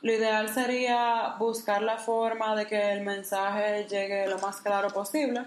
lo 0.02 0.12
ideal 0.12 0.48
sería 0.52 1.34
buscar 1.38 1.82
la 1.82 1.96
forma 1.98 2.54
de 2.54 2.66
que 2.66 2.92
el 2.92 3.02
mensaje 3.02 3.86
llegue 3.88 4.28
lo 4.28 4.38
más 4.38 4.60
claro 4.60 4.88
posible, 4.90 5.46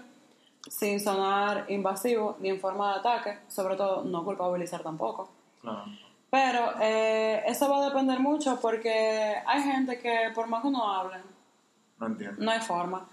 sin 0.68 1.00
sonar 1.00 1.66
invasivo 1.68 2.36
ni 2.40 2.50
en 2.50 2.60
forma 2.60 2.92
de 2.92 3.00
ataque, 3.00 3.38
sobre 3.48 3.76
todo 3.76 4.04
no 4.04 4.24
culpabilizar 4.24 4.82
tampoco. 4.82 5.30
Claro. 5.60 5.84
Pero 6.30 6.72
eh, 6.80 7.42
eso 7.46 7.68
va 7.70 7.82
a 7.82 7.88
depender 7.88 8.20
mucho 8.20 8.58
porque 8.60 9.36
hay 9.46 9.62
gente 9.62 9.98
que 9.98 10.30
por 10.34 10.46
más 10.46 10.62
que 10.62 10.68
uno 10.68 10.92
hable, 10.92 11.16
No 11.98 12.06
entiendo. 12.06 12.36
No 12.44 12.50
hay 12.50 12.60
forma. 12.60 13.06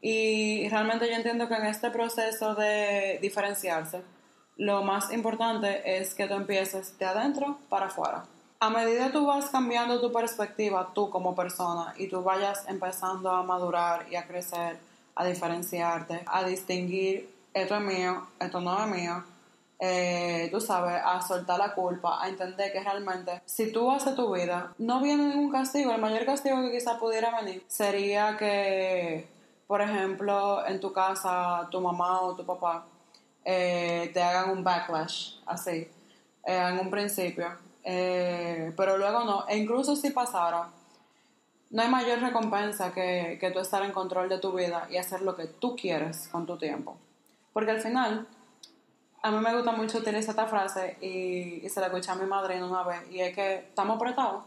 Y 0.00 0.68
realmente 0.68 1.08
yo 1.08 1.14
entiendo 1.14 1.48
que 1.48 1.54
en 1.54 1.66
este 1.66 1.90
proceso 1.90 2.54
de 2.54 3.18
diferenciarse, 3.20 4.02
lo 4.56 4.82
más 4.82 5.12
importante 5.12 5.98
es 5.98 6.14
que 6.14 6.26
tú 6.26 6.34
empieces 6.34 6.98
de 6.98 7.06
adentro 7.06 7.58
para 7.68 7.86
afuera. 7.86 8.24
A 8.60 8.70
medida 8.70 9.06
que 9.06 9.12
tú 9.12 9.26
vas 9.26 9.48
cambiando 9.50 10.00
tu 10.00 10.12
perspectiva, 10.12 10.90
tú 10.94 11.10
como 11.10 11.34
persona, 11.34 11.94
y 11.96 12.08
tú 12.08 12.22
vayas 12.22 12.68
empezando 12.68 13.30
a 13.30 13.42
madurar 13.42 14.06
y 14.10 14.16
a 14.16 14.26
crecer, 14.26 14.78
a 15.20 15.24
diferenciarte, 15.24 16.22
a 16.26 16.44
distinguir 16.44 17.28
esto 17.52 17.74
es 17.76 17.82
mío, 17.82 18.26
esto 18.38 18.60
no 18.60 18.82
es 18.82 18.90
mío, 18.90 19.22
eh, 19.78 20.48
tú 20.50 20.60
sabes, 20.60 21.00
a 21.04 21.20
soltar 21.20 21.58
la 21.58 21.74
culpa, 21.74 22.22
a 22.22 22.28
entender 22.28 22.72
que 22.72 22.80
realmente 22.80 23.42
si 23.44 23.70
tú 23.70 23.90
haces 23.90 24.14
tu 24.14 24.32
vida, 24.32 24.72
no 24.78 25.00
viene 25.02 25.28
ningún 25.28 25.50
castigo. 25.50 25.92
El 25.92 26.00
mayor 26.00 26.24
castigo 26.24 26.62
que 26.62 26.70
quizá 26.72 26.98
pudiera 26.98 27.38
venir 27.38 27.62
sería 27.66 28.36
que, 28.38 29.28
por 29.66 29.82
ejemplo, 29.82 30.66
en 30.66 30.80
tu 30.80 30.92
casa, 30.92 31.68
tu 31.70 31.80
mamá 31.80 32.22
o 32.22 32.34
tu 32.34 32.46
papá 32.46 32.86
eh, 33.44 34.10
te 34.14 34.22
hagan 34.22 34.50
un 34.50 34.64
backlash, 34.64 35.34
así, 35.44 35.88
eh, 36.46 36.68
en 36.70 36.78
un 36.78 36.90
principio. 36.90 37.48
Eh, 37.84 38.72
pero 38.74 38.96
luego 38.96 39.24
no. 39.24 39.46
E 39.48 39.56
incluso 39.58 39.96
si 39.96 40.10
pasara, 40.10 40.68
no 41.70 41.82
hay 41.82 41.88
mayor 41.88 42.20
recompensa 42.20 42.92
que, 42.92 43.38
que 43.40 43.50
tú 43.50 43.60
estar 43.60 43.82
en 43.84 43.92
control 43.92 44.28
de 44.28 44.38
tu 44.38 44.52
vida 44.52 44.88
y 44.90 44.96
hacer 44.96 45.22
lo 45.22 45.36
que 45.36 45.46
tú 45.46 45.76
quieres 45.76 46.28
con 46.28 46.44
tu 46.44 46.58
tiempo. 46.58 46.96
Porque 47.52 47.70
al 47.70 47.80
final, 47.80 48.26
a 49.22 49.30
mí 49.30 49.38
me 49.38 49.54
gusta 49.54 49.72
mucho 49.72 49.98
utilizar 49.98 50.30
esta 50.30 50.46
frase 50.46 50.96
y, 51.00 51.64
y 51.64 51.68
se 51.68 51.80
la 51.80 51.86
escuché 51.86 52.10
a 52.10 52.16
mi 52.16 52.26
madre 52.26 52.62
una 52.62 52.82
vez, 52.82 53.08
y 53.10 53.20
es 53.20 53.34
que 53.34 53.54
estamos 53.58 53.96
apretados. 53.96 54.44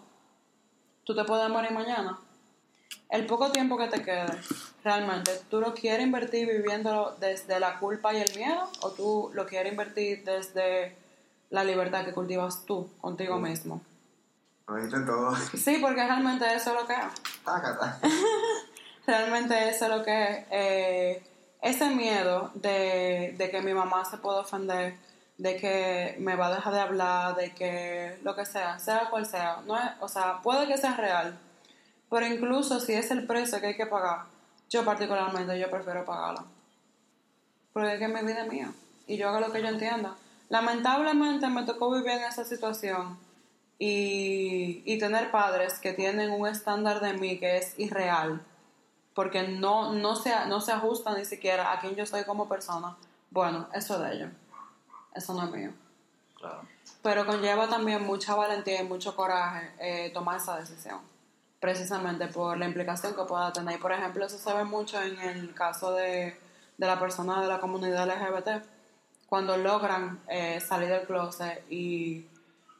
Tú 1.05 1.15
te 1.15 1.23
puedes 1.23 1.49
morir 1.49 1.71
mañana. 1.71 2.19
El 3.09 3.25
poco 3.25 3.51
tiempo 3.51 3.77
que 3.77 3.87
te 3.87 4.01
quede, 4.01 4.25
realmente, 4.83 5.31
¿tú 5.49 5.61
lo 5.61 5.73
quieres 5.73 6.05
invertir 6.05 6.47
viviéndolo 6.47 7.15
desde 7.19 7.59
la 7.59 7.79
culpa 7.79 8.13
y 8.13 8.21
el 8.21 8.35
miedo? 8.35 8.69
¿O 8.81 8.91
tú 8.91 9.31
lo 9.33 9.45
quieres 9.45 9.71
invertir 9.71 10.23
desde 10.23 10.95
la 11.49 11.63
libertad 11.63 12.05
que 12.05 12.13
cultivas 12.13 12.65
tú 12.65 12.89
contigo 12.99 13.39
mismo? 13.39 13.81
Lo 14.67 14.75
dijiste 14.75 14.99
todo. 15.01 15.35
Sí, 15.57 15.77
porque 15.81 16.03
realmente 16.03 16.45
eso 16.53 16.71
es 16.71 16.81
lo 16.81 16.87
que 16.87 16.93
es. 16.93 17.01
Realmente 19.05 19.69
eso 19.69 19.85
es 19.85 19.91
lo 19.91 20.03
que 20.03 20.23
es. 20.23 20.45
Eh, 20.51 21.23
ese 21.61 21.89
miedo 21.89 22.51
de, 22.55 23.35
de 23.37 23.49
que 23.49 23.61
mi 23.61 23.73
mamá 23.73 24.03
se 24.05 24.17
pueda 24.17 24.39
ofender, 24.39 24.97
de 25.37 25.57
que 25.57 26.15
me 26.19 26.35
va 26.35 26.47
a 26.47 26.55
dejar 26.55 26.73
de 26.73 26.79
hablar, 26.79 27.35
de 27.35 27.53
que 27.53 28.19
lo 28.23 28.35
que 28.35 28.45
sea, 28.45 28.79
sea 28.79 29.09
cual 29.09 29.25
sea, 29.25 29.61
no 29.65 29.77
es, 29.77 29.83
o 30.01 30.07
sea, 30.07 30.41
puede 30.41 30.67
que 30.67 30.77
sea 30.77 30.95
real, 30.95 31.37
pero 32.09 32.25
incluso 32.27 32.79
si 32.79 32.93
es 32.93 33.11
el 33.11 33.25
precio 33.25 33.59
que 33.61 33.67
hay 33.67 33.77
que 33.77 33.85
pagar, 33.85 34.25
yo 34.69 34.83
particularmente 34.83 35.57
yo 35.57 35.69
prefiero 35.69 36.05
pagarlo. 36.05 36.45
Porque 37.71 37.93
es 37.93 37.99
que 37.99 38.07
mi 38.07 38.21
vida 38.21 38.43
es 38.43 38.51
mía 38.51 38.71
y 39.07 39.17
yo 39.17 39.29
hago 39.29 39.39
lo 39.39 39.51
que 39.51 39.61
yo 39.61 39.69
entienda. 39.69 40.15
Lamentablemente 40.49 41.47
me 41.47 41.63
tocó 41.63 41.91
vivir 41.91 42.11
en 42.11 42.23
esa 42.23 42.43
situación 42.43 43.17
y, 43.83 44.81
y 44.85 44.97
tener 44.97 45.29
padres 45.31 45.79
que 45.79 45.93
tienen 45.93 46.31
un 46.31 46.47
estándar 46.47 47.01
de 47.01 47.13
mí 47.13 47.37
que 47.37 47.57
es 47.57 47.77
irreal 47.77 48.41
porque 49.13 49.47
no, 49.47 49.93
no, 49.93 50.15
se, 50.15 50.31
no 50.47 50.61
se 50.61 50.71
ajusta 50.71 51.15
ni 51.15 51.25
siquiera 51.25 51.71
a 51.71 51.79
quien 51.79 51.95
yo 51.95 52.05
soy 52.05 52.23
como 52.23 52.47
persona. 52.47 52.95
Bueno, 53.29 53.67
eso 53.73 53.99
de 53.99 54.15
ellos. 54.15 54.31
Eso 55.13 55.33
no 55.33 55.43
es 55.43 55.51
mío. 55.51 55.71
Claro. 56.35 56.61
Pero 57.01 57.25
conlleva 57.25 57.67
también 57.67 58.03
mucha 58.05 58.35
valentía 58.35 58.81
y 58.81 58.85
mucho 58.85 59.15
coraje 59.15 59.71
eh, 59.79 60.11
tomar 60.13 60.37
esa 60.37 60.57
decisión. 60.57 60.99
Precisamente 61.59 62.27
por 62.27 62.57
la 62.57 62.65
implicación 62.65 63.15
que 63.15 63.23
pueda 63.23 63.53
tener. 63.53 63.75
Y 63.75 63.81
por 63.81 63.91
ejemplo, 63.91 64.25
eso 64.25 64.37
se 64.37 64.53
ve 64.53 64.63
mucho 64.63 65.01
en 65.01 65.19
el 65.19 65.53
caso 65.53 65.91
de, 65.91 66.39
de 66.77 66.87
la 66.87 66.99
persona 66.99 67.41
de 67.41 67.47
la 67.47 67.59
comunidad 67.59 68.07
LGBT. 68.07 68.65
Cuando 69.27 69.57
logran 69.57 70.21
eh, 70.27 70.59
salir 70.59 70.89
del 70.89 71.05
closet 71.05 71.63
y 71.69 72.25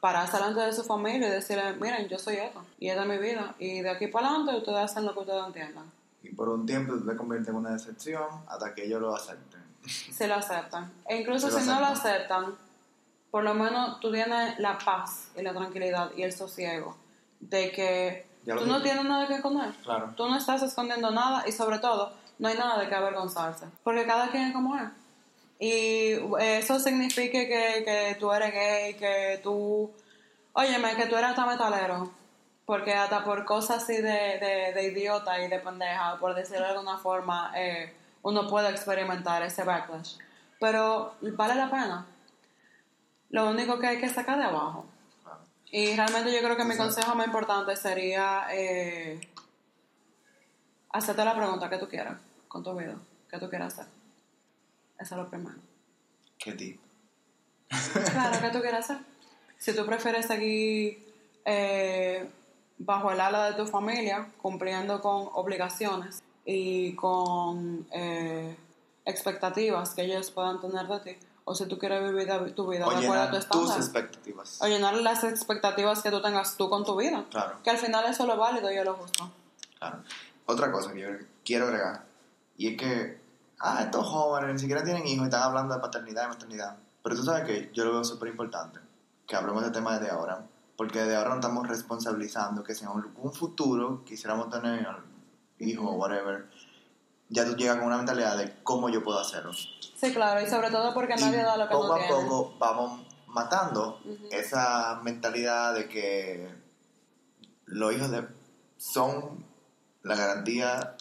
pararse 0.04 0.36
delante 0.36 0.60
de 0.60 0.70
su 0.74 0.84
familia 0.84 1.28
y 1.28 1.30
decirle, 1.30 1.72
miren, 1.80 2.06
yo 2.08 2.18
soy 2.18 2.34
esto. 2.34 2.62
Y 2.78 2.90
esta 2.90 3.04
es 3.04 3.08
mi 3.08 3.16
vida. 3.16 3.54
Y 3.58 3.80
de 3.80 3.88
aquí 3.88 4.08
para 4.08 4.28
adelante 4.28 4.54
ustedes 4.58 4.80
hacen 4.80 5.06
lo 5.06 5.14
que 5.14 5.20
ustedes 5.20 5.46
entiendan. 5.46 5.90
Y 6.22 6.28
por 6.28 6.50
un 6.50 6.66
tiempo 6.66 6.92
tú 6.92 7.06
te 7.06 7.16
conviertes 7.16 7.48
en 7.48 7.54
una 7.54 7.70
decepción 7.70 8.26
hasta 8.46 8.74
que 8.74 8.84
ellos 8.84 9.00
lo 9.00 9.16
acepten. 9.16 9.62
Se 9.86 10.28
lo 10.28 10.34
aceptan. 10.34 10.92
E 11.08 11.16
incluso 11.22 11.50
si 11.50 11.66
no 11.66 11.80
lo 11.80 11.86
aceptan. 11.86 12.54
por 13.30 13.44
lo 13.44 13.54
menos 13.54 13.98
tú 14.00 14.12
tienes 14.12 14.58
la 14.58 14.76
paz 14.76 15.30
y 15.38 15.40
la 15.40 15.54
tranquilidad 15.54 16.10
y 16.14 16.22
el 16.22 16.34
sosiego 16.34 16.98
de 17.40 17.72
que 17.72 18.26
tú 18.44 18.66
no 18.66 18.82
tienes 18.82 19.06
nada 19.06 19.26
que 19.26 19.36
esconder. 19.36 19.72
Claro. 19.84 20.12
Tú 20.14 20.28
no 20.28 20.36
estás 20.36 20.62
escondiendo 20.62 21.12
nada 21.12 21.48
y 21.48 21.52
sobre 21.52 21.78
todo 21.78 22.12
no 22.38 22.48
hay 22.48 22.58
nada 22.58 22.78
de 22.78 22.90
que 22.90 22.94
avergonzarse. 22.94 23.68
Porque 23.82 24.04
cada 24.04 24.28
quien 24.28 24.48
es 24.48 24.52
como 24.52 24.76
es. 24.76 24.82
Y 25.58 26.12
eso 26.40 26.78
significa 26.78 27.38
que, 27.38 27.82
que 27.84 28.16
tú 28.18 28.32
eres 28.32 28.52
gay, 28.52 28.94
que 28.94 29.40
tú... 29.42 29.92
Óyeme, 30.52 30.94
que 30.96 31.06
tú 31.06 31.16
eres 31.16 31.30
hasta 31.30 31.46
metalero. 31.46 32.10
Porque 32.66 32.94
hasta 32.94 33.24
por 33.24 33.44
cosas 33.44 33.82
así 33.82 33.96
de, 33.96 34.38
de, 34.38 34.72
de 34.74 34.84
idiota 34.84 35.40
y 35.40 35.48
de 35.48 35.58
pendeja, 35.58 36.16
por 36.18 36.34
decirlo 36.34 36.64
de 36.64 36.72
alguna 36.72 36.98
forma, 36.98 37.52
eh, 37.56 37.94
uno 38.22 38.48
puede 38.48 38.70
experimentar 38.70 39.42
ese 39.42 39.64
backlash. 39.64 40.16
Pero 40.58 41.14
vale 41.20 41.54
la 41.54 41.70
pena. 41.70 42.06
Lo 43.30 43.50
único 43.50 43.78
que 43.78 43.86
hay 43.86 44.00
que 44.00 44.08
sacar 44.08 44.38
de 44.38 44.44
abajo. 44.44 44.86
Y 45.70 45.96
realmente 45.96 46.32
yo 46.32 46.38
creo 46.40 46.56
que 46.56 46.64
mi 46.64 46.76
consejo 46.76 47.14
más 47.16 47.26
importante 47.26 47.74
sería 47.74 48.46
eh, 48.52 49.20
hacerte 50.90 51.24
la 51.24 51.34
pregunta 51.34 51.68
que 51.68 51.78
tú 51.78 51.88
quieras 51.88 52.16
con 52.46 52.62
tu 52.62 52.72
vida, 52.76 52.94
que 53.28 53.38
tú 53.38 53.50
quieras 53.50 53.74
hacer. 53.74 54.03
Eso 54.98 55.14
es 55.14 55.20
lo 55.20 55.28
primero. 55.28 55.56
Qué 56.38 56.52
tipo. 56.52 56.82
Claro, 58.12 58.38
¿qué 58.40 58.50
tú 58.50 58.60
quieres 58.60 58.80
hacer? 58.90 58.98
Si 59.58 59.74
tú 59.74 59.84
prefieres 59.86 60.26
seguir 60.26 61.12
eh, 61.44 62.28
bajo 62.78 63.10
el 63.10 63.20
ala 63.20 63.50
de 63.50 63.56
tu 63.56 63.66
familia, 63.66 64.28
cumpliendo 64.40 65.00
con 65.00 65.28
obligaciones 65.32 66.22
y 66.44 66.94
con 66.94 67.86
eh, 67.90 68.56
expectativas 69.04 69.94
que 69.94 70.02
ellos 70.02 70.30
puedan 70.30 70.60
tener 70.60 70.86
de 70.86 71.00
ti, 71.00 71.16
o 71.46 71.54
si 71.54 71.66
tú 71.66 71.78
quieres 71.78 72.02
vivir 72.02 72.54
tu 72.54 72.68
vida 72.68 72.86
O 72.86 72.90
de 72.90 72.96
acuerdo 73.04 73.22
a 73.22 73.30
tu 73.30 73.36
llenar 73.36 73.48
tus 73.50 73.60
estándar, 73.70 73.78
expectativas. 73.78 74.62
o 74.62 74.66
llenar 74.66 74.94
las 74.94 75.24
expectativas 75.24 76.02
que 76.02 76.10
tú 76.10 76.22
tengas 76.22 76.56
tú 76.56 76.68
con 76.70 76.84
tu 76.84 76.96
vida, 76.96 77.24
Claro. 77.30 77.62
que 77.62 77.70
al 77.70 77.78
final 77.78 78.04
eso 78.06 78.22
es 78.22 78.28
lo 78.28 78.36
válido 78.36 78.70
y 78.72 78.76
es 78.76 78.84
lo 78.84 78.94
justo. 78.94 79.30
Claro. 79.78 80.02
Otra 80.46 80.70
cosa 80.72 80.92
que 80.92 81.00
yo 81.00 81.08
quiero 81.44 81.66
agregar, 81.66 82.04
y 82.56 82.68
es 82.72 82.76
que, 82.78 83.18
ah, 83.64 83.82
estos 83.82 84.06
jóvenes 84.06 84.52
ni 84.52 84.58
siquiera 84.58 84.84
tienen 84.84 85.06
hijos 85.06 85.22
y 85.22 85.24
están 85.24 85.42
hablando 85.42 85.74
de 85.74 85.80
paternidad 85.80 86.26
y 86.26 86.28
maternidad. 86.28 86.76
Pero 87.02 87.16
tú 87.16 87.22
sabes 87.22 87.44
que 87.44 87.70
yo 87.72 87.84
lo 87.84 87.92
veo 87.92 88.04
súper 88.04 88.28
importante, 88.28 88.78
que 89.26 89.36
hablemos 89.36 89.64
de 89.64 89.70
tema 89.70 89.98
desde 89.98 90.12
ahora, 90.12 90.46
porque 90.76 91.00
desde 91.00 91.16
ahora 91.16 91.30
nos 91.30 91.38
estamos 91.38 91.66
responsabilizando 91.66 92.62
que 92.62 92.74
si 92.74 92.84
en 92.84 92.90
algún 92.90 93.32
futuro 93.32 94.04
quisiéramos 94.04 94.50
tener 94.50 94.86
hijos 95.58 95.86
o 95.86 95.94
whatever, 95.94 96.46
ya 97.28 97.44
tú 97.46 97.56
llegas 97.56 97.76
con 97.76 97.86
una 97.86 97.96
mentalidad 97.96 98.36
de 98.36 98.54
cómo 98.62 98.90
yo 98.90 99.02
puedo 99.02 99.18
hacerlo. 99.18 99.52
Sí, 99.52 100.12
claro, 100.12 100.40
y 100.40 100.48
sobre 100.48 100.70
todo 100.70 100.92
porque 100.92 101.16
nadie 101.16 101.42
da 101.42 101.56
lo 101.56 101.66
que 101.66 101.74
poco 101.74 101.88
no 101.88 101.94
a 101.94 101.98
tiene. 101.98 102.14
poco 102.14 102.54
vamos 102.58 103.00
matando 103.28 104.00
esa 104.30 105.00
mentalidad 105.02 105.74
de 105.74 105.88
que 105.88 106.54
los 107.66 107.94
hijos 107.94 108.10
de, 108.10 108.26
son 108.76 109.44
la 110.02 110.16
garantía 110.16 110.96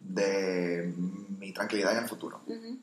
de 0.00 0.92
mi 1.40 1.52
tranquilidad 1.52 1.92
en 1.96 2.02
el 2.04 2.08
futuro. 2.08 2.40
Ujú. 2.46 2.78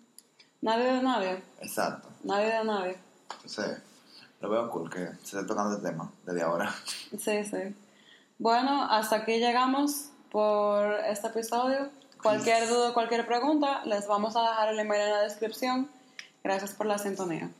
Nadie 0.61 0.85
de 0.91 1.01
nadie, 1.03 1.43
Exacto. 1.61 2.09
nadie 2.23 2.47
de 2.47 2.63
nadie. 2.65 2.97
Entonces, 3.35 3.77
lo 4.41 4.49
veo 4.49 4.69
cool 4.71 4.89
que 4.89 5.05
se 5.23 5.37
esté 5.37 5.43
tocando 5.45 5.77
el 5.77 5.83
tema 5.83 6.11
desde 6.25 6.41
ahora. 6.41 6.73
Sí, 7.17 7.45
sí. 7.45 7.75
Bueno, 8.39 8.83
hasta 8.89 9.17
aquí 9.17 9.37
llegamos 9.39 10.09
por 10.31 10.91
este 11.05 11.27
episodio. 11.27 11.89
Cualquier 12.21 12.67
duda, 12.67 12.93
cualquier 12.93 13.25
pregunta, 13.27 13.85
les 13.85 14.07
vamos 14.07 14.35
a 14.35 14.41
dejar 14.41 14.69
el 14.69 14.79
email 14.79 15.01
en 15.03 15.11
la 15.11 15.21
descripción. 15.21 15.89
Gracias 16.43 16.73
por 16.73 16.87
la 16.87 16.97
sintonía. 16.97 17.51